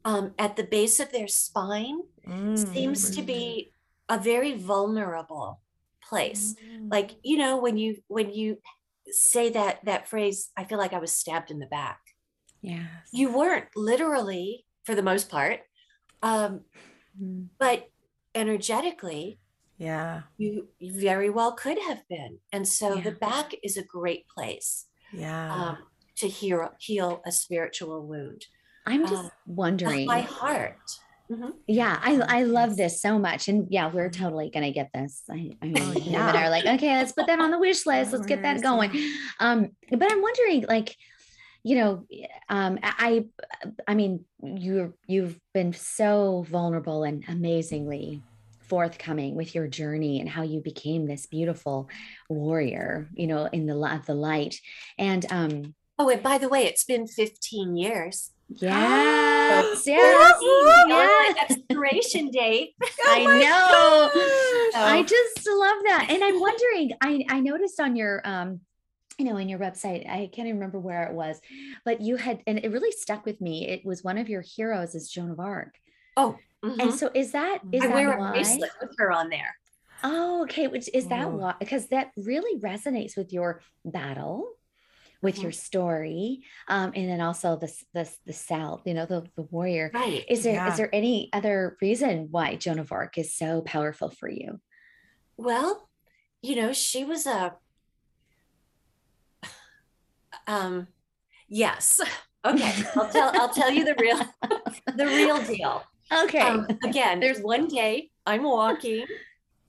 [0.06, 2.00] um, at the base of their spine.
[2.56, 3.26] Seems to Mm.
[3.26, 3.74] be
[4.10, 5.62] a very vulnerable
[6.10, 6.56] place.
[6.66, 6.92] Mm.
[6.92, 8.58] Like you know when you when you
[9.12, 12.00] say that that phrase, I feel like I was stabbed in the back.
[12.62, 12.88] yeah.
[13.14, 15.62] You weren't literally, for the most part,
[16.22, 16.62] um,
[17.22, 17.48] Mm.
[17.58, 17.90] but
[18.36, 19.40] energetically,
[19.78, 20.24] Yeah.
[20.38, 22.40] you very well could have been.
[22.52, 25.54] And so the back is a great place Yeah.
[25.56, 25.78] um,
[26.18, 28.46] to heal heal a spiritual wound.
[28.86, 30.06] I'm just Uh, wondering.
[30.06, 30.80] My heart.
[31.32, 31.54] Mhm.
[31.68, 35.22] Yeah, I I love this so much, and yeah, we're totally gonna get this.
[35.30, 36.46] I, I mean, Oh, yeah.
[36.46, 38.14] are like, okay, let's put that on the wish list.
[38.14, 38.92] Let's get that going.
[39.40, 40.96] Um, but I'm wondering, like,
[41.64, 42.06] you know,
[42.50, 43.26] um, I,
[43.88, 48.24] I mean, you you've been so vulnerable and amazingly
[48.62, 51.90] forthcoming with your journey and how you became this beautiful
[52.30, 54.56] warrior, you know, in the li- the light,
[54.98, 58.32] and um, Oh, and by the way, it's been 15 years.
[58.50, 60.40] Yes, yes,
[60.88, 61.36] yes.
[61.50, 62.74] expiration date.
[63.08, 64.10] I know.
[64.14, 64.82] gosh.
[64.82, 65.04] I Oh.
[65.04, 66.08] just love that.
[66.10, 68.62] And I'm wondering, I, I noticed on your um,
[69.18, 71.42] you know, in your website, I can't even remember where it was,
[71.84, 73.68] but you had, and it really stuck with me.
[73.68, 75.76] It was one of your heroes is Joan of Arc.
[76.16, 76.92] Oh, And mhm.
[76.94, 78.32] so is that is I that wear a why?
[78.32, 79.54] bracelet with her on there.
[80.06, 80.68] Oh, okay.
[80.68, 81.36] Which is that Oh.
[81.36, 81.56] why?
[81.60, 84.48] Because that really resonates with your battle,
[85.22, 85.44] with Mhm.
[85.44, 88.82] your story, um, and then also the s- the South.
[88.86, 89.92] You know, the the warrior.
[89.94, 90.24] Right.
[90.30, 90.76] Is there is Yeah.
[90.76, 94.62] there any other reason why Joan of Arc is so powerful for you?
[95.38, 95.90] Well,
[96.42, 97.58] you know, she was a
[100.48, 100.88] um
[101.48, 102.00] yes.
[102.46, 104.18] Okay, I'll tell I'll tell you the real
[104.96, 105.84] the real deal.
[106.10, 106.40] Okay.
[106.40, 109.06] Um, again, there's one day I'm walking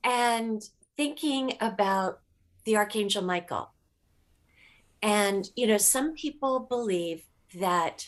[0.05, 0.61] and
[0.95, 2.21] thinking about
[2.63, 3.73] the Archangel Michael.
[5.01, 7.23] And, you know, some people believe
[7.59, 8.07] that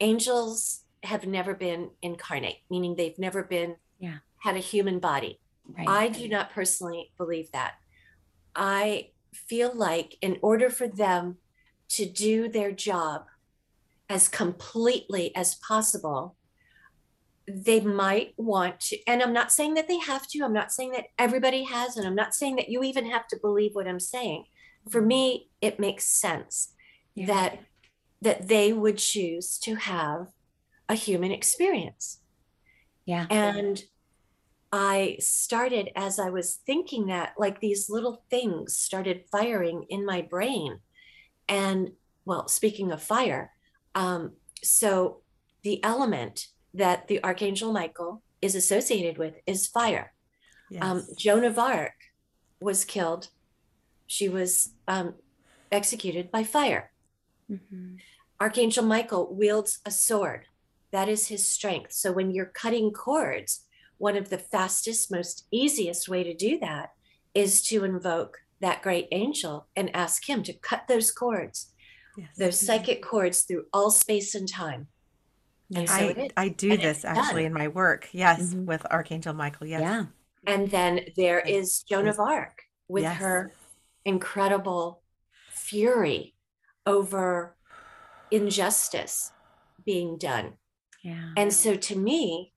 [0.00, 4.18] angels have never been incarnate, meaning they've never been, Yeah.
[4.38, 5.38] had a human body.
[5.64, 5.88] right.
[5.88, 7.74] I do not personally believe that.
[8.56, 11.38] I feel like in order for them
[11.90, 13.26] to do their job
[14.10, 16.36] as completely as possible,
[17.48, 18.98] they might want to.
[19.06, 22.06] And I'm not saying that they have to, I'm not saying that everybody has, and
[22.06, 24.44] I'm not saying that you even have to believe what I'm saying.
[24.90, 26.74] For me, it makes sense
[27.14, 27.26] Yeah.
[27.26, 27.58] that
[28.20, 30.28] that they would choose to have
[30.88, 32.20] a human experience.
[33.04, 33.26] yeah.
[33.30, 33.82] And
[34.72, 40.22] I started as I was thinking that, like these little things started firing in my
[40.22, 40.78] brain.
[41.48, 41.92] And
[42.24, 43.50] well, speaking of fire,
[43.94, 45.22] um, so
[45.62, 50.14] the element that the Archangel Michael is associated with is fire.
[50.70, 50.82] Yes.
[50.82, 51.92] Um, Joan of Arc
[52.60, 53.28] was killed.
[54.12, 55.14] She was um,
[55.70, 56.92] executed by fire.
[57.50, 57.96] Mhm.
[58.38, 60.44] Archangel Michael wields a sword.
[60.90, 61.92] That is his strength.
[61.94, 63.64] So when you're cutting cords,
[63.96, 66.90] one of the fastest, most easiest way to do that
[67.32, 71.72] is to invoke that great angel and ask him to cut those cords,
[72.18, 72.36] yes.
[72.36, 74.88] those psychic cords through all space and time.
[75.74, 76.28] And so I.
[76.36, 77.52] I do And this actually done.
[77.52, 78.10] in my work.
[78.12, 78.66] Yes, Mhm.
[78.66, 79.68] with Archangel Michael.
[79.68, 79.80] Yes.
[79.80, 80.04] Yeah.
[80.46, 83.16] And then there is Joan of Arc with Yes.
[83.16, 83.52] her
[84.04, 85.02] incredible
[85.50, 86.34] fury
[86.86, 87.56] over
[88.30, 89.32] injustice
[89.84, 90.54] being done.
[91.02, 91.32] Yeah.
[91.36, 92.52] And so to me,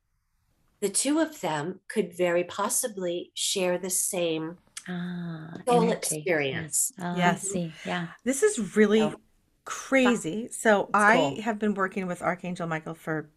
[0.81, 5.97] the two of them could very possibly share the same Ah, soul energy.
[5.97, 6.91] experience.
[6.97, 7.07] Yes.
[7.17, 7.73] Oh, I see.
[7.85, 8.07] Yeah.
[8.23, 9.19] This is really So-
[9.63, 10.49] crazy.
[10.51, 11.41] So I cool.
[11.41, 13.29] have been working with Archangel Michael for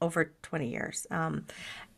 [0.00, 1.06] over 20 years.
[1.10, 1.46] Um,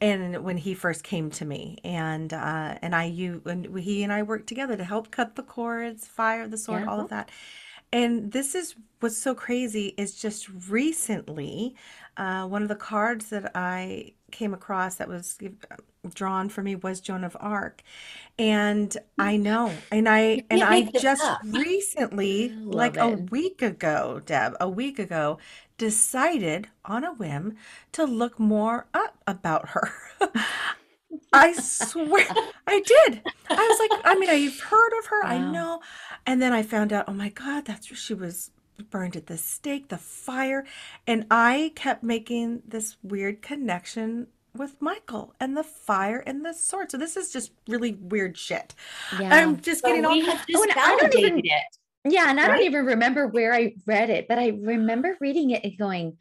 [0.01, 4.12] and when he first came to me and, uh, and I, you, and he and
[4.12, 6.90] I worked together to help cut the cords, fire the sword, Yeah.
[6.90, 7.30] all of that.
[7.92, 11.74] And this is what's so crazy is just recently,
[12.16, 15.39] uh, one of the cards that I came across that was
[16.14, 17.83] drawn for me was Joan of Arc.
[18.39, 24.20] And I know, and I, and I just recently, I like love a week ago,
[24.24, 25.39] Deb, a week ago,
[25.76, 27.57] decided on a whim
[27.93, 29.93] to look more up about her.
[31.33, 32.26] I swear
[32.66, 33.22] I did.
[33.51, 35.81] I was like, I mean, I've heard of her, I know.
[36.26, 39.37] And then I found out, oh my God, that's where she was burned at the
[39.37, 40.64] stake, the fire.
[41.07, 46.91] And I kept making this weird connection with Michael and the fire and the sword.
[46.91, 48.74] So this is just really weird shit.
[49.20, 49.35] Yeah.
[49.35, 51.79] I'm just So getting all we have Oh, and I don't even- validated it.
[52.05, 55.62] Yeah, and I don't even remember where I read it, but I remember reading it
[55.64, 56.16] and going,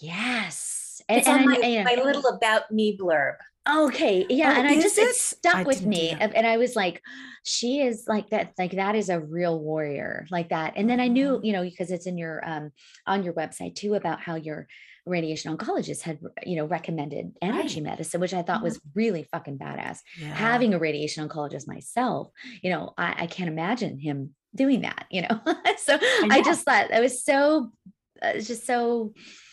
[0.00, 3.36] "Yes." And, It's and on I- my, and- my little about me blurb.
[3.68, 5.16] Okay, yeah, Oh, and I just it it?
[5.16, 7.00] stuck I with me, and I was like,
[7.44, 8.52] "She is like that.
[8.58, 11.44] Like that is a real warrior, like that." And then I knew, Mhm.
[11.44, 12.72] you know, because it's in your um
[13.06, 14.66] on your website too about how your
[15.04, 19.98] radiation oncologist had you know recommended energy medicine, which I thought was really fucking badass
[20.20, 20.32] Yeah.
[20.34, 22.30] having a radiation oncologist myself,
[22.62, 25.40] you know, I, I can't imagine him doing that, you know.
[25.78, 26.42] so I, know.
[26.44, 27.72] just thought that was so,
[28.20, 29.12] uh, just so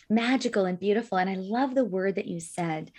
[0.10, 1.18] magical and beautiful.
[1.18, 2.91] And I love the word that you said.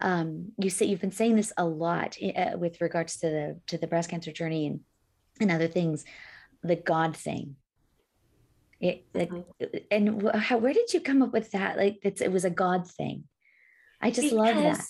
[0.00, 3.78] Um, you say you've been saying this a lot uh, with regards to the to
[3.78, 4.80] the breast cancer journey and
[5.40, 6.04] and other things,
[6.62, 7.56] the God thing.
[8.80, 9.84] It, like, Mhm.
[9.90, 11.76] and how, where did you come up with that?
[11.76, 13.24] Like, it's, it was a God thing.
[14.00, 14.86] I just love that.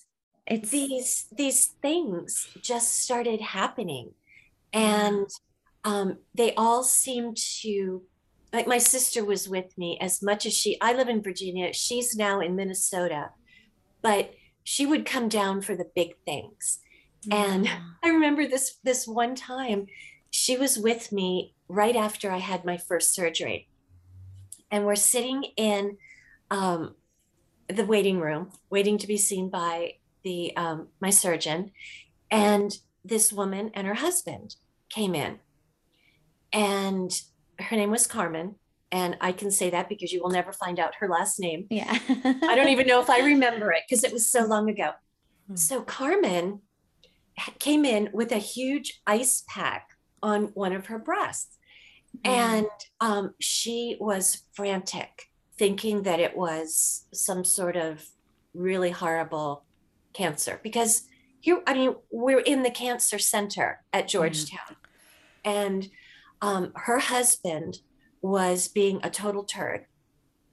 [0.47, 4.15] It's these these things just started happening
[4.73, 5.29] and
[5.85, 8.03] um, they all seem to
[8.53, 12.17] like my sister was with me as much as she i live in virginia she's
[12.17, 13.31] now in minnesota
[14.03, 14.33] but
[14.71, 16.79] she would come down for the big things.
[17.29, 17.69] And
[18.05, 19.87] i remember this this one time
[20.31, 23.69] she was with me right after i had my first surgery.
[24.71, 25.99] And we're sitting in
[26.53, 26.95] um,
[27.67, 31.73] the waiting room waiting to be seen by the um, my surgeon.
[32.31, 32.71] And
[33.05, 34.55] this woman and her husband
[34.89, 35.41] came in.
[36.53, 37.11] And
[37.59, 38.55] her name was carmen
[38.93, 41.67] and i can say that because you will never find out her last name.
[41.71, 41.99] Yeah.
[42.43, 44.93] i don't even know if i remember it because it was so long ago.
[45.49, 45.57] Hmm.
[45.57, 46.61] so carmen
[47.59, 49.89] came in with a huge ice pack
[50.23, 51.57] on one of her breasts.
[52.25, 52.67] And
[53.01, 58.05] um, she was frantic thinking that it was some sort of
[58.53, 59.65] really horrible
[60.13, 61.03] cancer because
[61.39, 64.77] here i mean we're in the cancer center at georgetown.
[65.45, 65.89] And
[66.43, 67.79] um, her husband
[68.23, 69.87] was being a total turd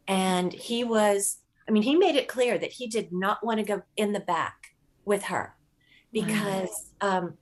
[0.08, 1.38] and he was
[1.68, 4.20] i mean he made it clear that he did not want to go in the
[4.20, 4.56] back
[5.06, 5.56] with her
[6.14, 6.70] because
[7.02, 7.38] um,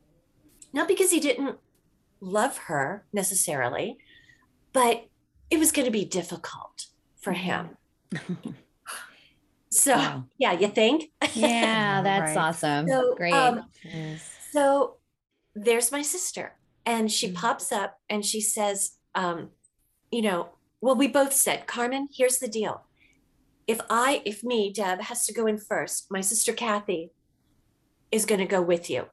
[0.73, 1.57] not because he didn't
[2.21, 3.97] love her necessarily
[4.73, 5.05] but
[5.49, 6.87] it was going to be difficult
[7.21, 7.69] for him
[9.71, 10.25] so Wow.
[10.37, 12.37] yeah you think yeah, that's Right.
[12.37, 12.87] awesome.
[12.87, 13.33] So, Great.
[13.33, 14.37] um, Yes.
[14.51, 14.97] So
[15.53, 17.35] there's my sister, and she Mhm.
[17.35, 19.49] pops up and she says, um,
[20.11, 20.49] you know,
[20.81, 22.85] well, we both said, Carmen, here's the deal.
[23.67, 27.09] If I, if me, Deb, has to go in first, my sister Kathy
[28.11, 29.05] is going to go with you.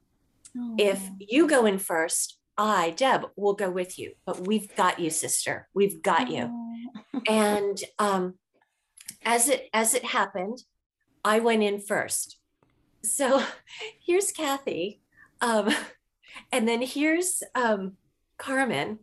[0.77, 1.15] If Oh.
[1.19, 4.13] you go in first, I, Deb, will go with you.
[4.25, 5.67] But we've got you, sister.
[5.73, 6.49] We've got you.
[6.51, 6.69] Oh.
[7.27, 8.35] And um,
[9.25, 10.63] as it as it happened,
[11.23, 12.37] I went in first.
[13.03, 13.43] So
[14.05, 15.01] here's Kathy,
[15.41, 15.73] um,
[16.51, 17.93] and then here's um,
[18.37, 18.99] Carmen,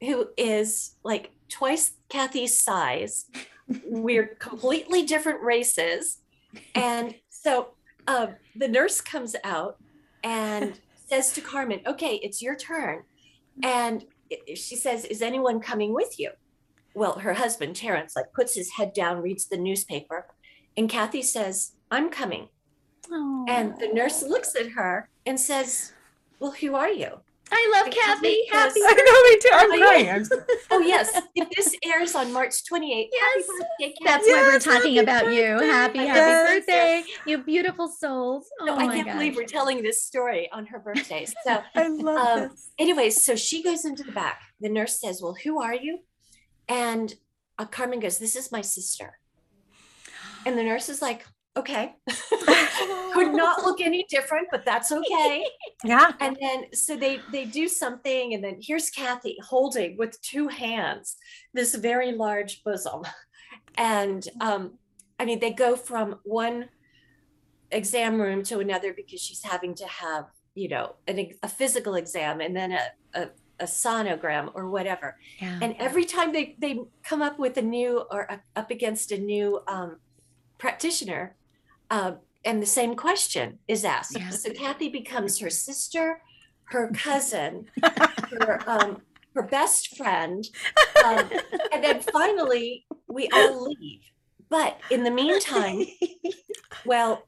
[0.00, 3.26] who is like twice Kathy's size.
[3.84, 6.18] We're completely different races,
[6.74, 7.74] and so
[8.06, 9.76] um, the nurse comes out
[10.24, 13.02] and says to Carmen, "Okay, it's your turn,"
[13.62, 14.04] and
[14.54, 16.30] she says, "Is anyone coming with you?"
[16.94, 20.26] Well, her husband Terrence like puts his head down, reads the newspaper,
[20.76, 22.48] and Kathy says, "I'm coming."
[23.48, 25.92] And the nurse looks at her and says,
[26.38, 27.20] "Well, who are you?"
[27.52, 28.46] I love And Kathy.
[28.50, 28.80] Happy.
[28.84, 29.48] I know me too.
[29.52, 30.06] I'm Oh, crying.
[30.06, 30.14] yeah.
[30.14, 33.46] I'm so- Oh yes, if this airs on March 28th, Yes.
[33.46, 34.04] happy birthday, Kathy.
[34.04, 35.42] That's why we're talking happy about you.
[35.42, 35.66] birthday.
[35.66, 36.48] Happy, happy Yes.
[36.66, 38.48] birthday, you beautiful souls.
[38.60, 41.26] Oh No, I can't believe we're telling this story on her birthday.
[41.44, 42.70] So I love Um, this.
[42.78, 44.40] anyways, so she goes into the back.
[44.60, 46.00] The nurse says, Well, who are you?
[46.68, 47.14] And
[47.58, 49.18] uh, Carmen goes, This is my sister.
[50.46, 51.24] And the nurse is like,
[51.56, 51.94] Okay.
[53.12, 55.44] Could not look any different, but that's okay.
[55.82, 56.12] Yeah.
[56.20, 61.16] And then so they they do something, and then here's Kathy holding with two hands
[61.54, 63.02] this very large bosom.
[63.78, 64.74] And um,
[65.18, 66.68] I mean, they go from one
[67.70, 72.40] exam room to another because she's having to have, you know, an, a physical exam
[72.40, 72.80] and then a,
[73.14, 73.28] a,
[73.60, 75.16] a sonogram or whatever.
[75.40, 75.58] Yeah.
[75.62, 79.60] And every time they, they come up with a new or up against a new
[79.68, 79.98] um,
[80.58, 81.36] practitioner,
[81.90, 82.12] uh,
[82.44, 84.16] and the same question is asked.
[84.16, 84.30] Yeah.
[84.30, 86.22] So Kathy becomes her sister,
[86.64, 89.02] her cousin, her, um,
[89.34, 90.48] her best friend.
[91.02, 91.30] Um,
[91.72, 94.02] and then finally, we all leave.
[94.50, 95.86] But in the meantime,
[96.84, 97.26] well,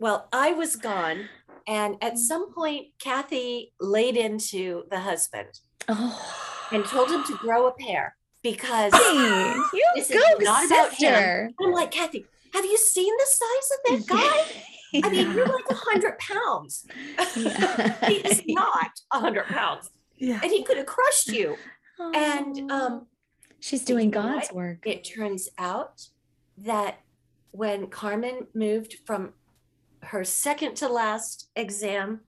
[0.00, 1.28] well, I was gone.
[1.68, 6.20] And at some point, Kathy laid into the husband oh,
[6.72, 10.94] and told him to grow a pair because hey, you This is go, not about
[10.94, 11.54] him.
[11.60, 15.00] I'm like, Kathy, have you seen the size of that guy?
[15.04, 16.84] I mean, you're like a hundred pounds.
[17.36, 17.98] Yeah.
[18.08, 20.40] he is not a hundred pounds, Yeah.
[20.42, 21.56] and he could have crushed you.
[21.98, 23.06] And um,
[23.60, 24.54] she's doing God's what?
[24.56, 24.86] work.
[24.86, 26.06] it turns out
[26.58, 27.00] that
[27.52, 29.34] when Carmen moved from
[30.02, 32.20] her second to last exam,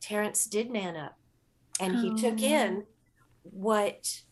[0.00, 1.16] Terrence did man up,
[1.78, 2.44] and he took Oh.
[2.44, 2.84] in
[3.42, 4.22] what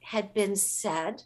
[0.00, 1.22] had been said,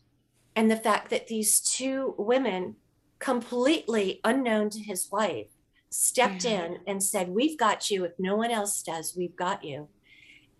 [0.56, 2.76] and the fact that these two women,
[3.24, 5.48] completely unknown to his wife,
[5.90, 6.64] stepped Yeah.
[6.64, 8.04] in and said, "We've got you.
[8.04, 9.88] If no one else does, we've got you."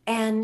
[0.06, 0.42] And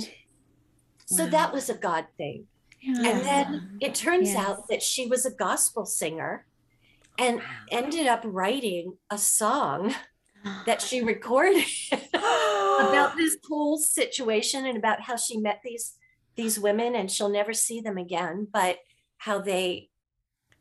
[1.07, 1.31] so Wow.
[1.31, 2.47] that was a God thing.
[2.83, 4.37] And then it turns Yes.
[4.37, 6.47] out that she was a gospel singer
[7.19, 9.95] and ended up writing a song
[10.67, 11.65] that she recorded
[12.15, 15.97] about this whole situation and about how she met these
[16.37, 18.79] these women and she'll never see them again, but
[19.19, 19.90] how they,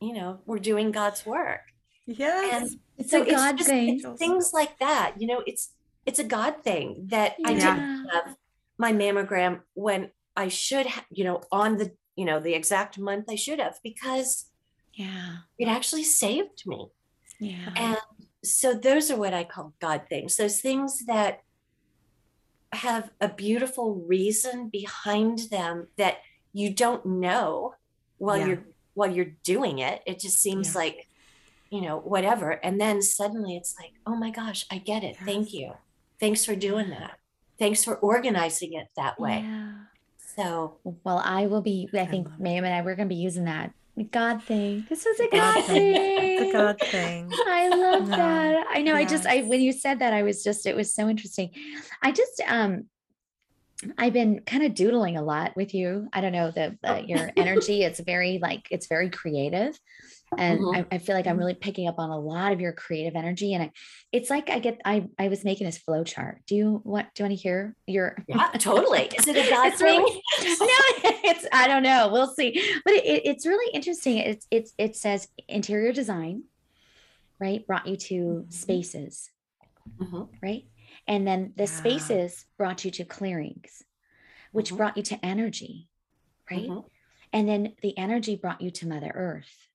[0.01, 1.61] you know, we're doing God's work.
[2.05, 2.75] yes.
[2.97, 3.99] it's So a God just thing.
[4.03, 5.15] it's things like that.
[5.19, 5.73] You know, it's
[6.05, 8.35] it's a God thing that I didn't have
[8.77, 13.25] my mammogram when I should have, you know, on the, you know, the exact month
[13.29, 14.49] I should have because
[14.93, 15.37] Yeah.
[15.59, 16.87] it actually saved me.
[17.39, 17.73] Yeah.
[17.75, 17.97] And
[18.43, 20.37] so those are what I call God things.
[20.37, 21.41] Those things that
[22.71, 26.17] have a beautiful reason behind them that
[26.53, 27.75] you don't know
[28.17, 28.45] while Yeah.
[28.47, 28.63] you're
[28.99, 30.01] while you're doing it.
[30.05, 30.81] It just seems Yeah.
[30.81, 31.07] like,
[31.71, 32.51] you know, whatever.
[32.51, 35.15] And then suddenly it's like, oh my gosh, I get it.
[35.25, 35.73] Thank you.
[36.19, 37.17] Thanks for doing that.
[37.57, 39.39] Thanks for organizing it that way.
[39.43, 39.71] Yeah.
[40.35, 42.43] So Well, I will be, I think love it.
[42.43, 43.73] Ma'am and I, we're going to be using that
[44.11, 44.85] God thing.
[44.89, 45.93] This was a God God thing.
[45.93, 46.39] thing.
[46.41, 47.29] It's a God thing.
[47.47, 48.65] I love No, that.
[48.69, 48.95] I know.
[48.95, 51.49] I just, I, when you said that, I was just, it was so interesting.
[52.01, 52.85] I just, um,
[53.97, 56.07] I've been kind of doodling a lot with you.
[56.11, 57.83] I don't know the, the your energy.
[57.83, 59.79] It's very like it's very creative,
[60.37, 60.75] and Mhm.
[60.91, 63.53] I, I feel like I'm really picking up on a lot of your creative energy.
[63.53, 63.71] And I,
[64.11, 66.41] it's like I get I I was making this flow chart.
[66.45, 68.17] Do you want do you want to hear your?
[68.27, 69.09] yeah, totally.
[69.17, 69.99] Is it a It's thing?
[70.01, 70.21] really-
[70.59, 72.09] no, it's I don't know.
[72.11, 72.61] We'll see.
[72.83, 74.17] But it, it- it's really interesting.
[74.17, 76.43] It's it's it says interior design,
[77.39, 77.65] right?
[77.65, 78.53] Brought you to Mhm.
[78.53, 79.29] spaces,
[80.01, 80.27] Mhm.
[80.43, 80.65] right?
[81.09, 81.69] And then the Yeah.
[81.69, 83.83] spaces brought you to clearings,
[84.53, 84.77] which Mhm.
[84.77, 85.89] brought you to energy,
[86.49, 86.69] right?
[86.69, 86.89] Mhm.
[87.33, 89.67] And then the energy brought you to Mother Earth.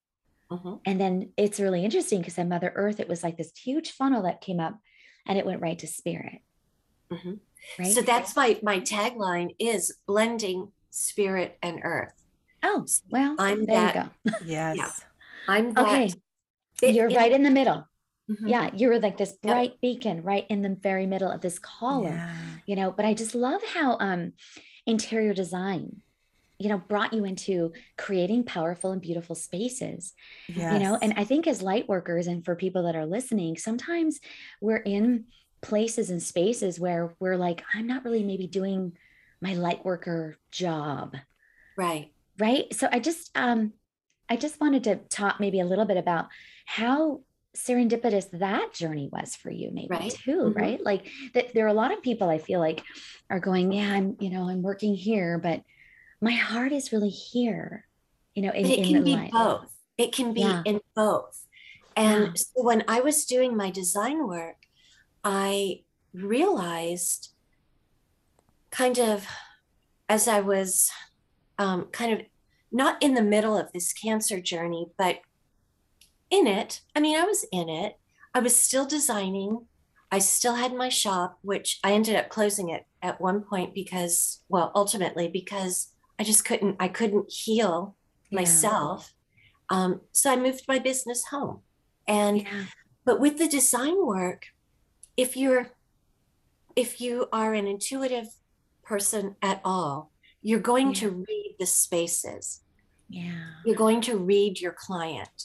[0.50, 0.80] Mhm.
[0.86, 4.22] And then it's really interesting because then Mother Earth, it was like this huge funnel
[4.22, 4.78] that came up
[5.26, 6.40] and it went right to spirit.
[7.10, 7.40] Mhm.
[7.78, 7.92] Right.
[7.92, 12.14] So that's my my tagline is blending spirit and earth.
[12.62, 14.38] oh, well, I'm there that- you go.
[14.46, 15.04] Yes.
[15.48, 16.14] I'm that Okay.
[16.80, 17.86] bit You're in- right in the middle.
[18.30, 18.48] Mhm.
[18.48, 18.70] Yeah.
[18.74, 19.52] you were like this Yep.
[19.52, 22.12] bright beacon right in the very middle of this column.
[22.14, 22.34] Yeah.
[22.66, 24.32] you know but i just love how um
[24.86, 26.00] interior design
[26.58, 30.14] you know brought you into creating powerful and beautiful spaces
[30.48, 30.72] Yes.
[30.72, 34.20] you know and i think as light workers and for people that are listening sometimes
[34.60, 35.24] we're in
[35.60, 38.96] places and spaces where we're like i'm not really maybe doing
[39.42, 41.14] my light worker job
[41.76, 42.12] Right.
[42.38, 43.72] right so i just um
[44.30, 46.28] i just wanted to talk maybe a little bit about
[46.64, 47.20] how
[47.56, 50.12] serendipitous that journey was for you maybe Right.
[50.12, 50.56] too Mhm.
[50.56, 52.82] right like that there are a lot of people i feel like
[53.30, 55.62] are going yeah i'm you know i'm working here but
[56.20, 57.86] my heart is really here
[58.34, 59.30] you know in, it in can be light.
[59.30, 60.62] both it can be Yeah.
[60.64, 61.46] in both
[61.96, 62.32] and Yeah.
[62.34, 64.56] so when i was doing my design work
[65.22, 65.82] i
[66.12, 67.30] realized
[68.70, 69.26] kind of
[70.08, 70.90] as i was
[71.58, 72.26] um, kind of
[72.72, 75.18] not in the middle of this cancer journey but
[76.38, 77.92] in it i mean i was in it
[78.34, 79.52] i was still designing
[80.10, 84.16] i still had my shop which i ended up closing it at one point because
[84.48, 85.74] well ultimately because
[86.18, 87.76] i just couldn't i couldn't heal
[88.30, 88.40] Yeah.
[88.40, 89.12] myself.
[89.70, 91.56] Um, so I moved my business home.
[92.06, 92.64] And yeah
[93.06, 94.40] but with the design work,
[95.24, 95.66] if you're
[96.84, 98.28] if you are an intuitive
[98.90, 99.96] person at all,
[100.48, 101.00] you're going Yeah.
[101.02, 102.44] to read the spaces.
[103.08, 105.36] yeah You're going to read your client.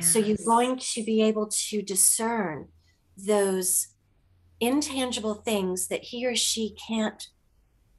[0.00, 2.68] So you're going to be able to discern
[3.16, 3.88] those
[4.60, 7.26] intangible things that he or she can't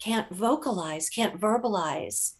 [0.01, 2.33] can't vocalize, can't verbalize,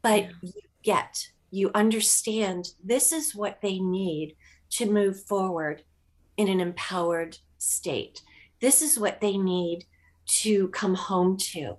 [0.00, 0.30] but Yeah.
[0.42, 0.52] you
[0.84, 4.36] get, you understand this is what they need
[4.70, 5.82] to move forward
[6.36, 8.22] in an empowered state.
[8.60, 9.86] This is what they need
[10.26, 11.78] to come home to,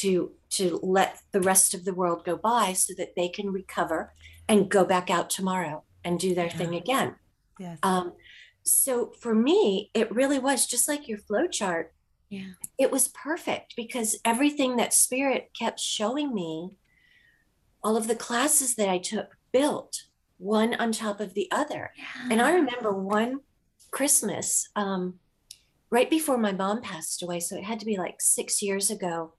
[0.00, 4.12] to to let the rest of the world go by so that they can recover
[4.48, 7.14] and go back out tomorrow and do their thing again.
[7.58, 7.78] Yes.
[7.82, 8.12] Um,
[8.62, 11.92] so for me, it really was just like your flow chart.
[12.28, 16.76] yeah It was perfect because everything that spirit kept showing me,
[17.84, 20.04] all of the classes that I took built
[20.38, 21.92] one on top of the other.
[21.96, 22.28] Yeah.
[22.30, 23.40] And I remember one
[23.90, 25.14] Christmas, um,
[25.90, 29.34] right before my mom passed away, so it had to be like six years ago.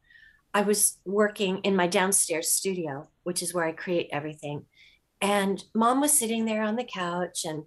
[0.54, 4.66] I was working in my downstairs studio, which is where I create everything.
[5.24, 7.64] And mom was sitting there on the couch, and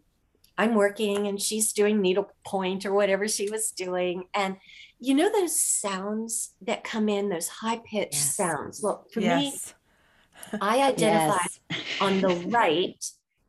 [0.59, 4.25] I'm working, and she's doing needlepoint or whatever she was doing.
[4.35, 4.59] And
[5.01, 8.37] you know, those sounds that come in, those high pitched Yes.
[8.37, 8.81] sounds.
[8.83, 9.53] Well, for me.
[10.61, 11.39] I identify
[11.71, 11.89] yes.
[12.01, 13.05] on the right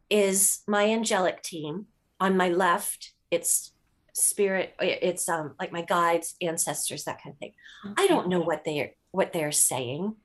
[0.10, 1.86] is my angelic team
[2.20, 3.74] on my left it's
[4.14, 7.54] spirit it's um like my guides ancestors that kind of thing
[7.98, 10.16] i don't know what they're what they're saying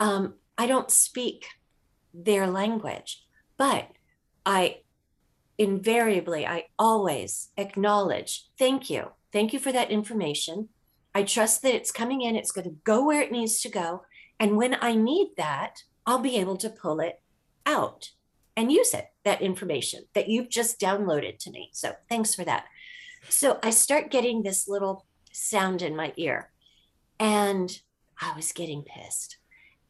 [0.00, 1.44] um i don't speak
[2.14, 3.23] their language
[3.56, 3.88] but
[4.44, 4.78] i
[5.58, 10.68] invariably i always acknowledge thank you thank you for that information
[11.14, 14.02] i trust that it's coming in it's going to go where it needs to go
[14.40, 17.20] and when i need that i'll be able to pull it
[17.66, 18.10] out
[18.56, 21.70] and use it, that information that you've just downloaded to me.
[21.72, 22.64] So thanks for that.
[23.28, 26.50] So I start getting this little sound in my ear,
[27.18, 27.80] and
[28.20, 29.38] I was getting pissed.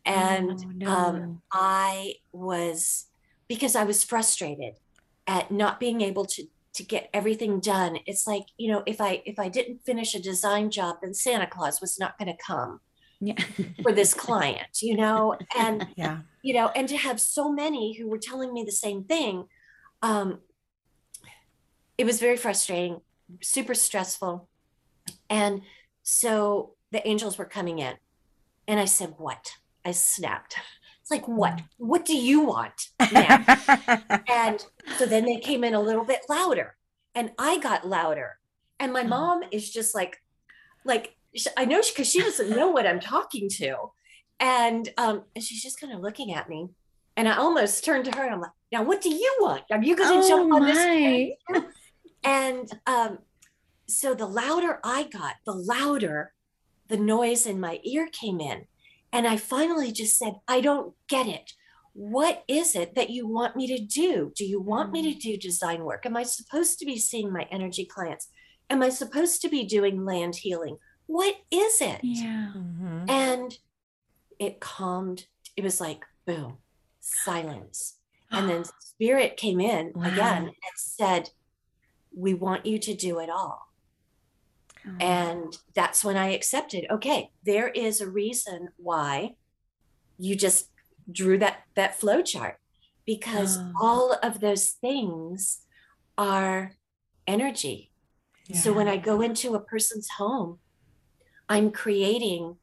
[0.07, 1.43] And Oh, um.
[1.53, 3.07] I was,
[3.49, 4.75] because I was frustrated
[5.27, 9.23] at not being able to to get everything done it's like you know if i
[9.25, 12.81] if i didn't finish a design job then santa claus was not going to come
[13.21, 13.41] yeah
[13.81, 16.19] for this client you know and Yeah.
[16.43, 19.47] you know, and to have so many who were telling me the same thing,
[20.03, 20.41] um,
[21.97, 23.01] it was very frustrating,
[23.41, 24.49] super stressful.
[25.31, 25.63] And
[26.03, 27.95] so the angels were coming in,
[28.67, 29.53] and I said, What?
[29.85, 30.57] I snapped.
[31.05, 31.61] It's like, What?
[31.77, 33.45] What do you want now?
[34.29, 34.65] and
[34.99, 36.77] so then they came in a little bit louder,
[37.15, 38.39] and I got louder.
[38.81, 39.09] And my Oh.
[39.09, 40.17] mom is just like,
[40.85, 41.15] like,
[41.57, 43.77] I know because she doesn't know what I'm talking to
[44.41, 46.69] and um and she's just kind of looking at me
[47.17, 49.83] and i almost turned to her and i'm like now what do you want are
[49.83, 51.35] you going to oh jump on this my train?"
[52.25, 53.19] and um
[53.89, 56.33] so the louder i got the louder
[56.89, 58.65] the noise in my ear came in
[59.15, 61.53] and i finally just said i don't get it.
[61.97, 64.33] What is it that you want me to do?
[64.35, 66.05] Do you want me to do design work?
[66.05, 68.29] Am i supposed to be seeing my energy clients?
[68.69, 70.77] Am i supposed to be doing land healing?
[71.07, 72.01] What is it?
[72.03, 72.51] Yeah.
[72.57, 73.09] Mhm.
[73.09, 73.59] and
[74.41, 76.59] it calmed it was like boom
[77.01, 77.99] silence.
[78.33, 81.31] And then spirit came in again and said
[82.17, 83.64] we want you to do it all
[84.87, 84.97] Oh.
[85.01, 89.35] and that's when i accepted okay there is a reason why
[90.19, 90.69] you just
[91.11, 92.59] drew that that flow chart
[93.07, 93.73] because Oh.
[93.81, 95.61] all of those things
[96.19, 96.73] are
[97.27, 97.91] energy
[98.53, 100.59] so when I go into a person's home,
[101.49, 102.57] I'm creating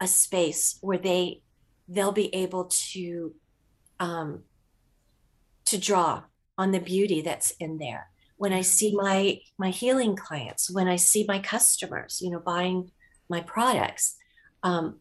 [0.00, 1.42] a space where they
[1.88, 3.34] they'll be able to
[4.00, 4.44] um,
[5.66, 6.22] to draw
[6.56, 8.08] on the beauty that's in there.
[8.38, 12.90] When I see my my healing clients, when I see my customers, you know, buying
[13.28, 14.16] my products,
[14.62, 15.00] um,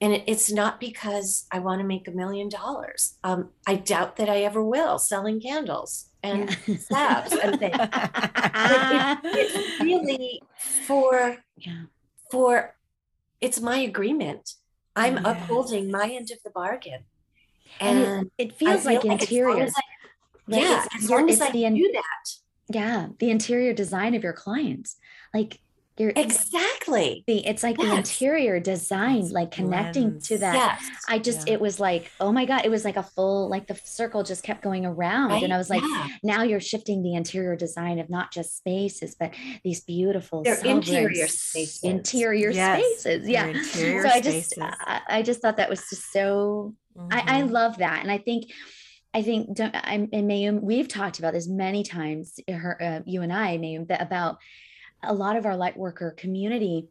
[0.00, 3.16] and it, it's not because I want to make a million dollars.
[3.24, 6.50] Um, I doubt that I ever will selling candles and
[6.88, 7.76] slabs and things.
[8.52, 10.42] It, it's really
[10.86, 11.82] for yeah.
[12.30, 12.74] for
[13.40, 14.54] it's my agreement.
[14.96, 15.24] I'm Yes.
[15.26, 17.04] upholding my end of the bargain.
[17.80, 19.64] And it- And It I feels like feel as long interior.
[19.64, 19.80] as I-
[20.48, 22.24] Like, yeah, it's- as long as I do that.
[22.72, 24.96] Yeah, the interior design of your clients.
[25.34, 25.60] Like
[25.98, 27.24] you're Exactly.
[27.26, 30.54] the it's like the interior design, It's like connecting to that.
[30.80, 30.90] Yes.
[31.08, 31.54] I just Yeah.
[31.54, 34.42] it was like, oh my God, it was like a full, like the circle just
[34.42, 35.32] kept going around.
[35.42, 36.06] And I was like, Yeah.
[36.22, 41.82] now you're shifting the interior design of not just spaces, but these beautiful interior spaces.
[41.82, 43.28] Interior Yes, spaces.
[43.28, 43.46] Yeah.
[43.48, 44.54] interior so I just.
[44.58, 46.74] I, I just thought that was just so
[47.10, 47.50] I, I Mhm.
[47.50, 48.02] love that.
[48.02, 48.50] And I think
[49.12, 53.32] I think I'm and Mayum, we've talked about this many times, her uh, you and
[53.32, 54.38] I, Mayum, that about
[55.02, 56.88] a lot of our light worker community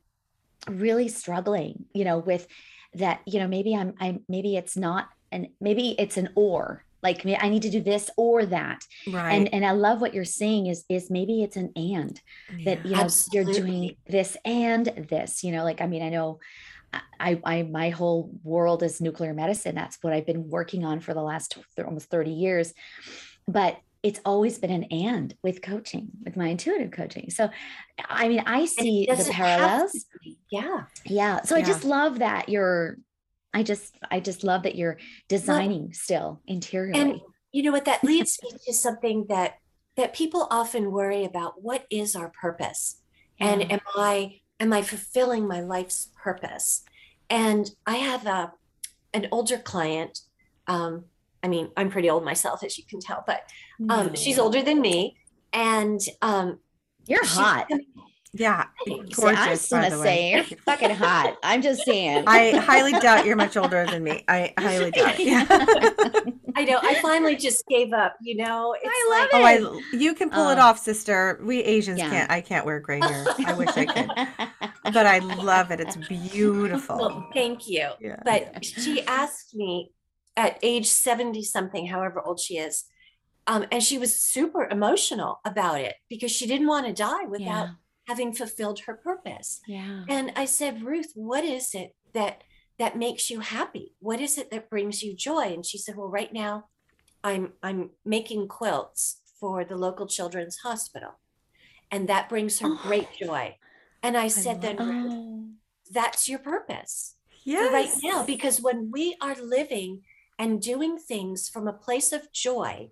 [0.67, 2.47] really struggling, you know, with
[2.95, 7.26] that, you know, maybe I'm I'm maybe it's not and maybe it's an or like
[7.26, 8.84] I need to do this or that.
[9.07, 9.32] right.
[9.32, 12.20] And and I love what you're saying is is maybe it's an and
[12.65, 16.39] that you know you're doing this and this you know like i mean i know
[17.20, 19.76] I, I my whole world is nuclear medicine.
[19.76, 22.74] That's what i've been working on for the last th- almost 30 years.
[23.48, 27.30] But it's always been an and with coaching with my intuitive coaching.
[27.30, 27.50] So
[28.08, 30.06] i mean i see the doesn't have to parallels.
[30.50, 30.84] Yeah.
[31.06, 31.42] yeah.
[31.42, 32.98] So i just love that you're
[33.54, 37.00] i just i just love that you're designing still interiorly.
[37.00, 37.20] And
[37.52, 37.86] you know what?
[37.86, 39.56] That leads me to something that
[39.98, 41.62] that people often worry about.
[41.62, 43.02] What is our purpose?
[43.40, 43.68] And Yeah.
[43.74, 46.84] am I am I fulfilling my life's purpose?
[47.30, 48.53] And I have a
[49.14, 50.20] an older client
[50.68, 51.05] um
[51.41, 53.43] I mean, I'm pretty old myself as you can tell, but
[53.89, 55.18] um she's older than me
[55.53, 56.60] and um
[57.07, 57.68] you're hot
[58.34, 58.66] yeah.
[58.86, 59.18] Thanks.
[59.18, 60.32] See, i'm just by gonna the say way.
[60.49, 64.24] you're fucking hot i'm just saying I highly doubt you're much older than me.
[64.28, 65.16] I highly doubt.
[65.20, 65.26] it.
[65.26, 66.22] Yeah.
[66.56, 68.76] I know I finally just gave up, you know.
[68.82, 70.62] It's I love like, Oh, I you can pull it Oh.
[70.64, 71.39] off, sister.
[71.43, 72.10] We Asians Yeah.
[72.10, 72.32] can't.
[72.32, 73.26] I can't wear gray hair.
[73.45, 74.12] I wish I could,
[74.93, 75.80] but I love it.
[75.80, 76.97] It's beautiful.
[76.97, 77.89] Well, thank you.
[78.00, 78.18] Yeah.
[78.24, 79.91] But she asked me
[80.38, 82.86] at age 70 something, however old she is,
[83.47, 87.45] um, and she was super emotional about it because she didn't want to die without
[87.68, 87.70] yeah
[88.08, 89.62] having fulfilled her purpose.
[89.68, 92.41] yeah And I said, Ruth, what is it that
[92.80, 93.94] that makes you happy?
[94.00, 95.54] What is it that brings you joy?
[95.54, 96.66] And she said, Well, right now
[97.24, 101.20] I'm I'm making quilts for the local children's hospital.
[101.92, 102.80] And that brings her Oh.
[102.84, 103.56] great joy.
[104.04, 105.46] And I said, then love oh
[105.92, 107.16] that's your purpose
[107.46, 107.74] yes.
[107.74, 110.02] right now because when we are living
[110.38, 112.90] and doing things from a place of joy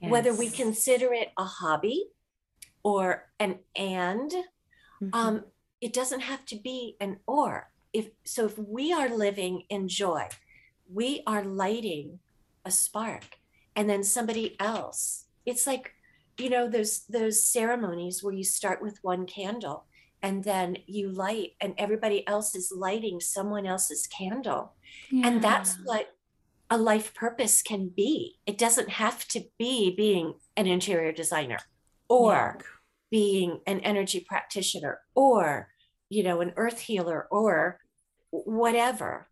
[0.00, 2.04] whether we consider it a hobby
[2.82, 4.30] or an and
[5.00, 5.10] Mhm.
[5.14, 5.44] um
[5.80, 10.28] it doesn't have to be an or if so if we are living in joy
[10.92, 12.18] we are lighting
[12.64, 13.38] a spark.
[13.76, 15.94] And then somebody else it's like
[16.38, 19.86] you know those those ceremonies where you start with one candle
[20.22, 24.72] and then you light and everybody else is lighting someone else's candle.
[25.12, 26.14] And that's what
[26.70, 28.38] a life purpose can be.
[28.46, 31.58] It doesn't have to be being an interior designer
[32.08, 32.58] or
[33.10, 35.68] being an energy practitioner or,
[36.08, 37.80] you know, an earth healer or
[38.44, 39.28] whatever.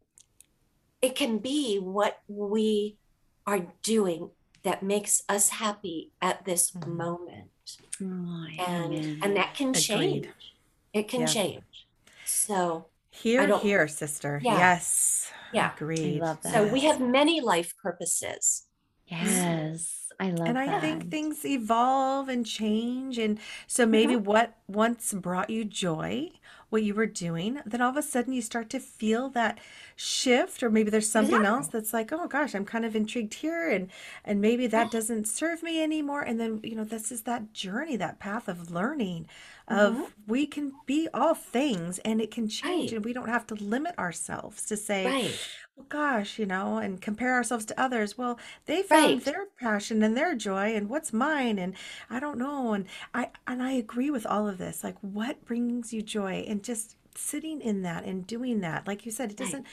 [1.00, 2.98] It can be what we
[3.46, 4.30] are doing
[4.62, 6.86] that makes us happy at this Mhm.
[6.96, 7.50] moment.
[8.00, 9.18] Oh, And amen.
[9.22, 10.26] and that can change.
[10.26, 10.34] Agreed.
[10.92, 11.26] It can Yeah.
[11.26, 11.64] change.
[12.24, 14.40] So Here, here, sister.
[14.42, 14.56] Yeah.
[14.58, 15.30] Yes.
[15.52, 15.74] Yeah.
[15.74, 16.20] Agreed.
[16.20, 16.52] love that.
[16.54, 18.66] so we have many life purposes.
[19.06, 20.48] yes i love that.
[20.48, 23.18] and I that think things evolve and change.
[23.18, 24.24] And so maybe Mm-hmm.
[24.24, 26.30] what once brought you joy,
[26.72, 29.58] what you were doing, then all of a sudden you start to feel that
[29.96, 33.68] shift, or maybe there's something else that's like, oh gosh, I'm kind of intrigued here,
[33.70, 33.90] and
[34.24, 36.22] and maybe that doesn't serve me anymore.
[36.22, 39.26] And then you know, this is that journey, that path of learning,
[39.68, 40.12] of Mhm.
[40.26, 42.92] we can be all things, and it can change, Right.
[42.92, 45.40] and we don't have to limit ourselves to say, Right.
[45.76, 48.16] well, gosh, you know, and compare ourselves to others.
[48.18, 49.24] Well, they found Right.
[49.24, 51.58] their passion and their joy, and what's mine?
[51.58, 51.74] And
[52.10, 52.72] I don't know.
[52.74, 54.84] And I and I agree with all of this.
[54.84, 56.44] Like, what brings you joy?
[56.48, 58.86] And just sitting in that and doing that.
[58.86, 59.66] Like you said, it doesn't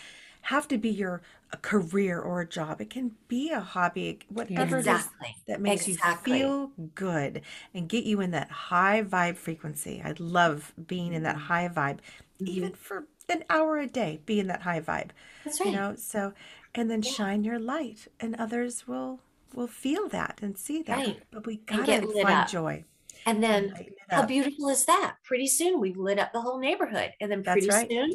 [0.44, 1.22] have to be your
[1.52, 2.82] a career or a job.
[2.82, 5.36] It can be a hobby, whatever it is Exactly.
[5.48, 5.88] that makes Exactly.
[5.88, 7.42] you feel good
[7.74, 10.02] and get you in that high vibe frequency.
[10.04, 11.48] I love being in that Mm-hmm.
[11.48, 12.00] high vibe,
[12.46, 15.10] even for an hour a day, be in that high vibe
[15.44, 15.68] That's right.
[15.68, 16.34] you know so
[16.74, 17.12] and then Yeah.
[17.12, 19.20] shine your light and others will
[19.54, 21.24] will feel that and see that Right.
[21.32, 22.46] but we gotta find up.
[22.46, 22.84] joy
[23.30, 25.16] And and then how beautiful is that?
[25.24, 27.12] Pretty soon we've lit up the whole neighborhood.
[27.22, 27.90] And then pretty right.
[27.90, 28.14] soon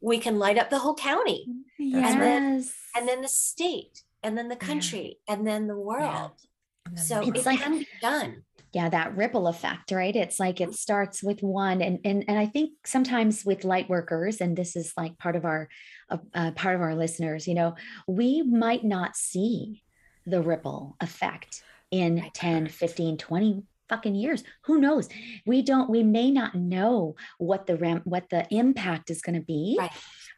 [0.00, 1.46] we can light up the whole county.
[1.78, 2.14] yes.
[2.16, 3.00] right.
[3.00, 6.32] and then the state and then the country and then the world
[6.86, 8.42] And then so It's it like- can be done
[8.72, 12.44] yeah that ripple effect right it's like it starts with one and and and i
[12.46, 15.68] think sometimes with light workers and this is like part of our
[16.10, 17.76] uh, uh, part of our listeners you know
[18.08, 19.80] we might not see
[20.26, 22.34] the ripple effect in Right.
[22.34, 24.42] 10 15 20 fucking years.
[24.64, 25.08] Who knows?
[25.46, 29.44] We don't we may not know what the ram what the impact is going to
[29.44, 29.90] be Right.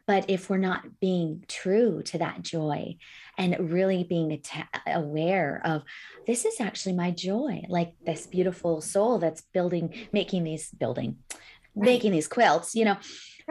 [0.07, 2.97] but if we're not being true to that joy
[3.39, 4.41] and really being
[4.87, 5.83] aware of
[6.27, 11.17] this is actually my joy like this beautiful soul that's building making these building
[11.75, 11.87] Right.
[11.87, 12.97] making these quilts you know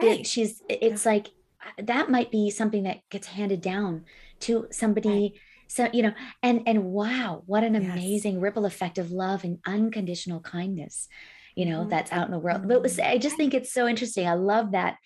[0.02, 0.26] right.
[0.26, 1.28] she's it's like
[1.64, 4.04] uh, that might be something that gets handed down
[4.40, 6.12] to somebody so you know
[6.42, 7.82] and and wow what an Yes.
[7.84, 11.08] amazing ripple effect of love and unconditional kindness
[11.54, 11.90] you know Mhm.
[11.90, 12.68] that's out in the world.
[12.68, 14.26] But was- i just think it's so interesting.
[14.28, 14.96] I love that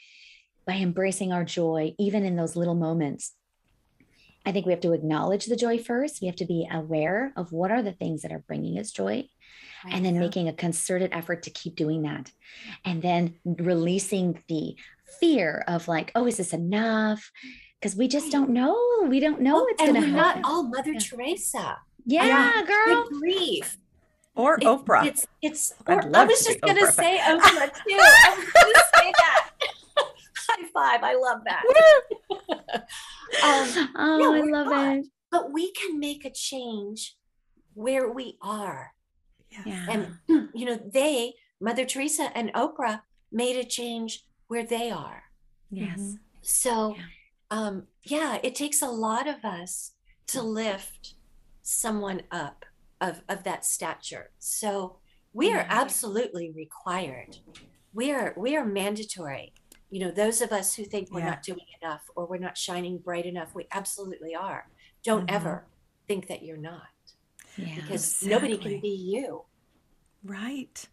[0.66, 3.34] by embracing our joy even in those little moments
[4.46, 6.20] i think we have to acknowledge the joy first.
[6.20, 9.28] We have to be aware of what are the things that are bringing us joy
[9.90, 10.20] and then Yeah.
[10.20, 12.30] making a concerted effort to keep doing that.
[12.84, 14.76] And then releasing the
[15.20, 17.30] fear of like oh is this enough
[17.80, 18.76] because we just don't know
[19.08, 20.98] we don't know Well, what's and going to we're happen not all mother Yeah.
[21.00, 23.76] teresa yeah girl good grief
[24.36, 25.04] or It- Oprah.
[25.06, 25.72] It's it's.
[25.86, 27.98] I'd Or, I was just gonna Oprah, but- say Oprah too.
[27.98, 29.50] I was gonna say that.
[30.48, 31.00] High five!
[31.02, 31.62] I love that.
[33.44, 34.96] um, oh i love not.
[34.98, 37.16] it but we can make a change
[37.74, 38.92] where we are,
[39.66, 40.02] yeah and
[40.54, 45.24] you know, they, Mother Teresa and Oprah, made a change where they are.
[45.70, 47.02] yes So, Yeah.
[47.50, 49.92] Um, yeah, it takes a lot of us
[50.28, 51.14] to lift
[51.62, 52.64] someone up
[53.00, 54.30] of, of that stature.
[54.38, 54.98] So
[55.32, 57.38] we are absolutely required.
[57.92, 59.52] We are we are mandatory.
[59.90, 61.30] You know, those of us who think we're Yeah.
[61.30, 64.68] not doing enough or we're not shining bright enough, we absolutely are.
[65.02, 65.34] Don't Mhm.
[65.34, 65.66] ever
[66.06, 66.88] think that you're not
[67.56, 69.44] yeah because nobody can be you.
[70.22, 70.88] Right.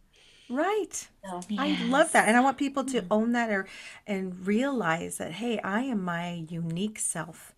[0.50, 1.08] Right.
[1.24, 2.28] So, I love that.
[2.28, 3.08] And I want people to Mm.
[3.12, 3.68] own that or
[4.06, 7.54] and realize that hey, I am my unique self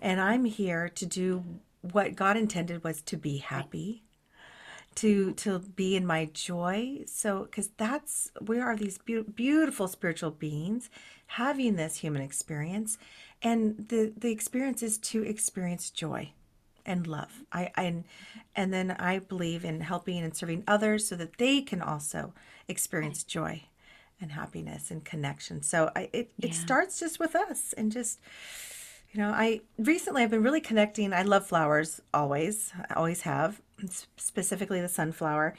[0.00, 1.44] and I'm here to do
[1.82, 4.04] what God intended was to be happy.
[4.96, 7.04] To to be in my joy.
[7.06, 10.90] So cuz that's we are these beau- beautiful spiritual beings
[11.28, 12.98] having this human experience
[13.42, 16.32] and the the experience is to experience joy
[16.86, 17.44] and love.
[17.52, 18.04] I, I and
[18.56, 22.32] and then I believe in helping and serving others so that they can also
[22.68, 23.64] experience joy
[24.20, 25.62] and happiness and connection.
[25.62, 28.20] So I it, it starts just with us and just
[29.12, 31.12] you know, I recently I've been really connecting.
[31.12, 32.72] I love flowers always.
[32.88, 33.60] I always have,
[34.16, 35.56] specifically the sunflower.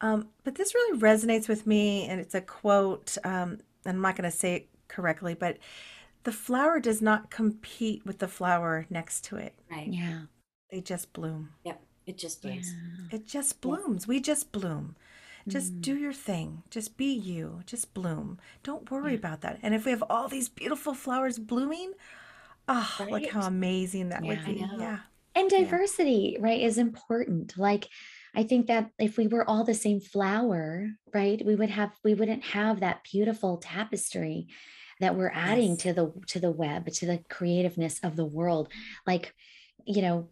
[0.00, 3.16] Um, but this really resonates with me, and it's a quote.
[3.24, 5.58] Um, and I'm not going to say it correctly, but
[6.24, 9.54] the flower does not compete with the flower next to it.
[9.70, 9.88] right.
[9.88, 10.20] yeah
[10.72, 11.50] They just bloom.
[11.64, 11.80] Yep.
[12.06, 12.74] It just yeah blooms.
[13.12, 14.08] It just blooms.
[14.08, 14.96] We just bloom.
[15.46, 15.80] Just Mm.
[15.82, 16.62] do your thing.
[16.70, 17.60] Just be you.
[17.66, 18.38] Just bloom.
[18.62, 19.18] Don't worry Yeah.
[19.18, 19.58] about that.
[19.62, 21.92] And if we have all these beautiful flowers blooming,
[22.68, 24.28] oh, look how amazing that Yeah.
[24.28, 24.64] would be.
[24.78, 25.00] Yeah.
[25.34, 25.58] and Yeah.
[25.60, 27.88] diversity right is important like
[28.34, 32.12] i think that if we were all the same flower right we would have we
[32.12, 34.46] wouldn't have that beautiful tapestry
[35.00, 35.80] that we're adding Yes.
[35.84, 38.68] to the to the web to the creativeness of the world
[39.06, 39.34] like
[39.86, 40.28] you know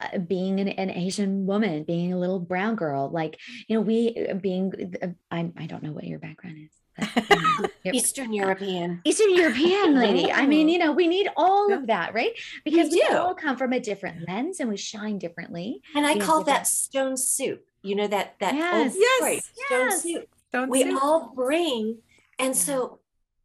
[0.00, 3.38] uh, being an, an asian woman being a little brown girl like
[3.68, 4.72] you know we uh, being
[5.02, 9.00] uh, I, I don't know what your background is but, you Eastern European.
[9.04, 10.30] Eastern European lady.
[10.30, 12.32] I mean, you know, we need all of that, right?
[12.64, 13.16] Because we, do.
[13.16, 15.82] all come from a different lens and we shine differently.
[15.96, 17.66] And I call that- that stone soup.
[17.82, 18.74] You know that that Yes.
[18.74, 20.02] old story, stone Yes.
[20.04, 20.28] soup.
[20.52, 20.98] Don't We you?
[21.00, 21.98] all bring,
[22.38, 22.60] and Yeah.
[22.60, 23.00] so,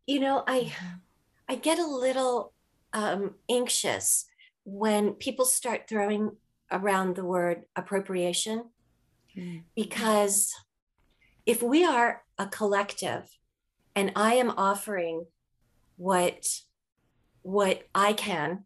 [0.05, 0.71] you know, I.
[1.51, 2.53] I get a little
[2.93, 4.25] um, anxious
[4.71, 6.31] when people start throwing
[6.71, 8.65] around the word appropriation
[9.37, 9.61] Mm.
[9.75, 10.51] because
[11.45, 13.37] if we are a collective
[13.95, 15.27] and I am offering
[15.97, 16.47] what
[17.43, 18.63] what I can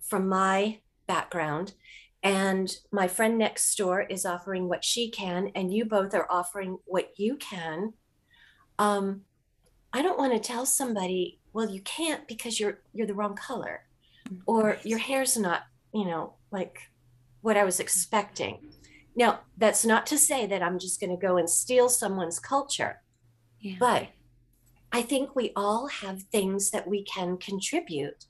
[0.00, 0.78] from my
[1.08, 1.74] background
[2.22, 6.78] and my friend next door is offering what she can and you both are offering
[6.84, 7.94] what you can
[8.78, 9.22] um
[9.92, 13.80] I don't want to tell somebody well you can't because you're you're the wrong color
[14.46, 15.62] or your hair's not
[15.92, 16.78] you know like
[17.42, 18.58] what I was expecting
[19.16, 23.02] now that's not to say that I'm just going to go and steal someone's culture
[23.60, 23.76] Yeah.
[23.78, 24.08] but
[24.92, 28.26] I think we all have things that we can contribute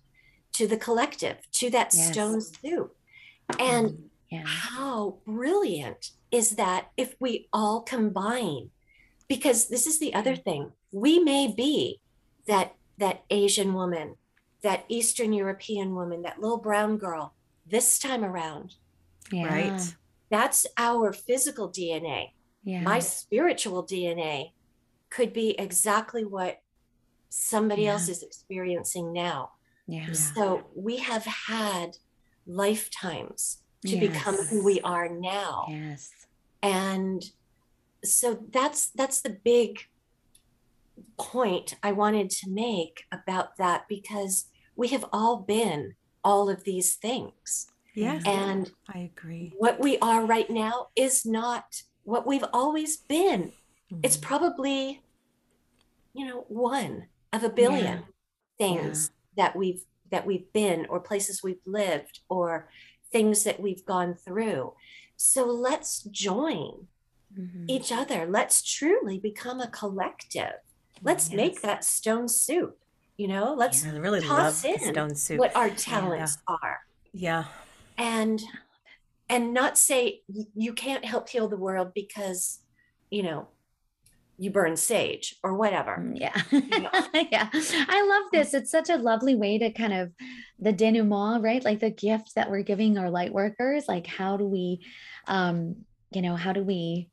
[0.54, 2.10] to the collective, to that Yes.
[2.12, 2.96] stone soup.
[3.58, 4.44] And Mm, yeah.
[4.46, 8.70] how brilliant is that if we all combine?
[9.28, 10.72] Because this is the other thing.
[10.90, 12.00] We may be
[12.46, 14.16] that that Asian woman,
[14.64, 17.34] that Eastern European woman, that little brown girl,
[17.66, 18.74] this time around.
[19.30, 19.46] Yeah.
[19.46, 19.94] Right.
[20.30, 22.30] That's our physical DNA.
[22.64, 22.80] Yeah.
[22.82, 24.52] My spiritual DNA
[25.10, 26.60] could be exactly what
[27.28, 27.92] somebody Yeah.
[27.92, 29.52] else is experiencing now.
[29.86, 30.06] yeah.
[30.08, 30.12] Yeah.
[30.14, 31.98] So we have had
[32.46, 35.66] lifetimes to become who we are now.
[35.68, 36.10] Yes.
[36.62, 37.22] And
[38.02, 39.80] so that's that's the big
[41.18, 44.46] point I wanted to make about that because
[44.76, 47.66] we have all been all of these things.
[47.94, 48.22] Yes.
[48.26, 49.52] And I agree.
[49.58, 53.52] what we are right now is not what we've always been.
[54.02, 54.22] It's Mhm.
[54.22, 55.02] probably,
[56.12, 58.04] you know, one of a billion
[58.58, 62.68] things that we've that we've been or places we've lived or
[63.10, 64.74] things that we've gone through.
[65.16, 66.86] So let's join
[67.36, 67.64] Mhm.
[67.68, 68.24] each other.
[68.26, 70.60] Let's truly become a collective.
[71.02, 72.83] Let's make that stone soup.
[73.16, 75.38] You know, let's I really toss love in stone soup.
[75.38, 76.80] what our talents are
[77.12, 77.44] yeah.
[77.96, 78.42] and
[79.28, 80.22] and not say
[80.54, 82.58] you can't help heal the world because
[83.10, 83.48] you know
[84.36, 86.42] you burn sage or whatever Mm, Yeah.
[87.30, 87.48] yeah.
[87.52, 88.52] I love this.
[88.52, 90.12] It's such a lovely way to kind of
[90.58, 91.64] the denouement, right?
[91.64, 93.86] Like the gift that we're giving our light workers.
[93.86, 94.84] Like how do we
[95.28, 97.10] um, you know, how do we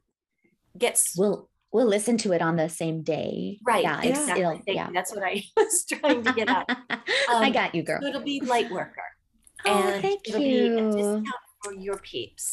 [0.78, 3.60] gets We'll we'll listen to it on the same day.
[3.66, 3.84] right.
[3.84, 4.02] Yeah.
[4.02, 4.42] Exactly.
[4.42, 4.88] it'll, Thank yeah.
[4.88, 4.94] you.
[4.94, 6.66] That's what I was trying to get at.
[7.30, 8.00] I Um, got you, girl.
[8.02, 8.92] So it'll be Lightworker.
[9.66, 10.92] Oh, and thank it'll be a you.
[10.92, 11.28] discount
[11.64, 12.52] for your peeps.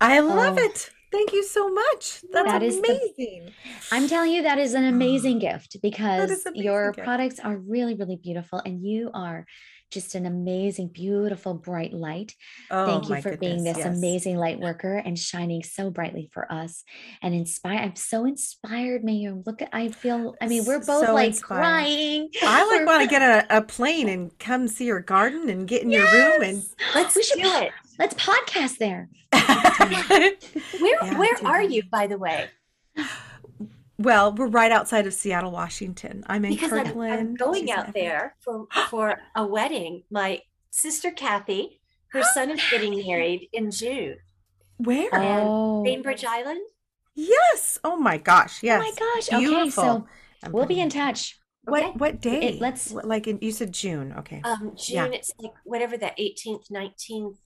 [0.00, 0.62] I love Oh.
[0.64, 0.90] it.
[1.12, 2.22] Thank you so much.
[2.32, 3.52] That's That is the- amazing.
[3.92, 7.04] I'm telling you, that is an amazing gift because amazing your gift.
[7.06, 9.46] products are really, really beautiful, and you are
[9.92, 12.34] just an amazing, beautiful, bright light.
[12.72, 13.86] oh, Thank you for being this yes.
[13.86, 16.82] amazing light worker and shining so brightly for us
[17.22, 17.78] and inspire.
[17.78, 19.34] I'm so inspired, Mayor.
[19.46, 21.60] Look at, I feel, I mean, we're both so like inspired.
[21.60, 22.28] crying.
[22.42, 25.82] I like want to get a, a plane and come see your garden and get
[25.82, 26.62] in your room and
[26.96, 27.70] Let's we should do it.
[27.98, 29.08] Let's podcast there.
[29.32, 30.32] Where
[31.04, 32.48] Yeah, where are you, by the way?
[33.98, 36.24] well, we're right outside of Seattle, Washington.
[36.26, 40.02] I'm in Because I'm, I'm going She's out there for for a wedding.
[40.10, 40.40] My
[40.70, 44.16] sister Kathy, her son is getting married in June.
[44.78, 45.14] Where?
[45.14, 46.60] And Oh, Bainbridge Island.
[47.14, 47.78] yes.
[47.84, 48.62] Oh my gosh.
[48.62, 48.80] Yes.
[48.80, 49.32] Oh my gosh.
[49.32, 50.06] Okay, so
[50.42, 51.38] I'm we'll be in touch.
[51.66, 51.92] What Okay.
[51.96, 52.58] what day?
[52.60, 54.12] let's- What- like in, you said June.
[54.18, 54.40] Okay.
[54.44, 55.04] Um, Yeah.
[55.04, 55.14] June.
[55.14, 57.36] It's like whatever that 18th, 19th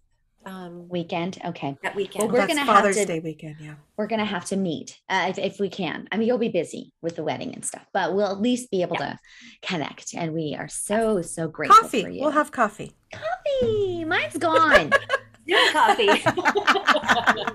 [0.47, 1.39] um, Weekend.
[1.45, 1.77] Okay.
[1.83, 2.31] that weekend.
[2.33, 3.57] we're That's gonna have Father's to- Day weekend.
[3.61, 3.75] Yeah.
[3.97, 6.09] we're gonna have to meet uh, if, if we can.
[6.13, 8.83] I mean, you'll be busy with the wedding and stuff, but we'll at least be
[8.83, 9.19] able to
[9.63, 10.15] connect.
[10.15, 12.03] And we are so so grateful Coffee.
[12.03, 12.21] for you.
[12.23, 12.93] We'll have coffee.
[13.13, 14.05] coffee.
[14.05, 14.91] Mine's gone.
[15.49, 16.09] Zoom coffee.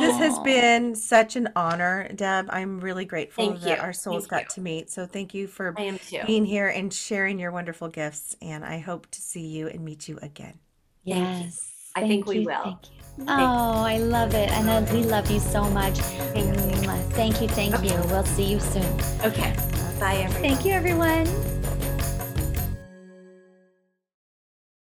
[0.00, 2.46] This has been such an honor, Deb.
[2.50, 3.82] I'm really grateful Thank that you.
[3.82, 4.48] our souls Thank got you.
[4.54, 4.90] to meet.
[4.90, 6.20] So thank you for I am too.
[6.26, 8.36] being here and sharing your wonderful gifts.
[8.42, 10.58] And I hope to see you and meet you again.
[11.06, 11.44] Thank you.
[11.44, 11.70] yes.
[11.96, 12.62] I thank think we you, will.
[12.62, 12.78] Thank
[13.18, 13.24] you.
[13.28, 14.50] Oh, I love it.
[14.50, 15.94] And we love you so much.
[16.34, 16.98] Mwah.
[17.12, 17.48] Thank you.
[17.48, 17.94] Thank you.
[18.10, 18.84] We'll see you soon.
[19.24, 19.54] Okay.
[20.00, 20.42] Bye, everyone.
[20.42, 21.53] Thank you, everyone.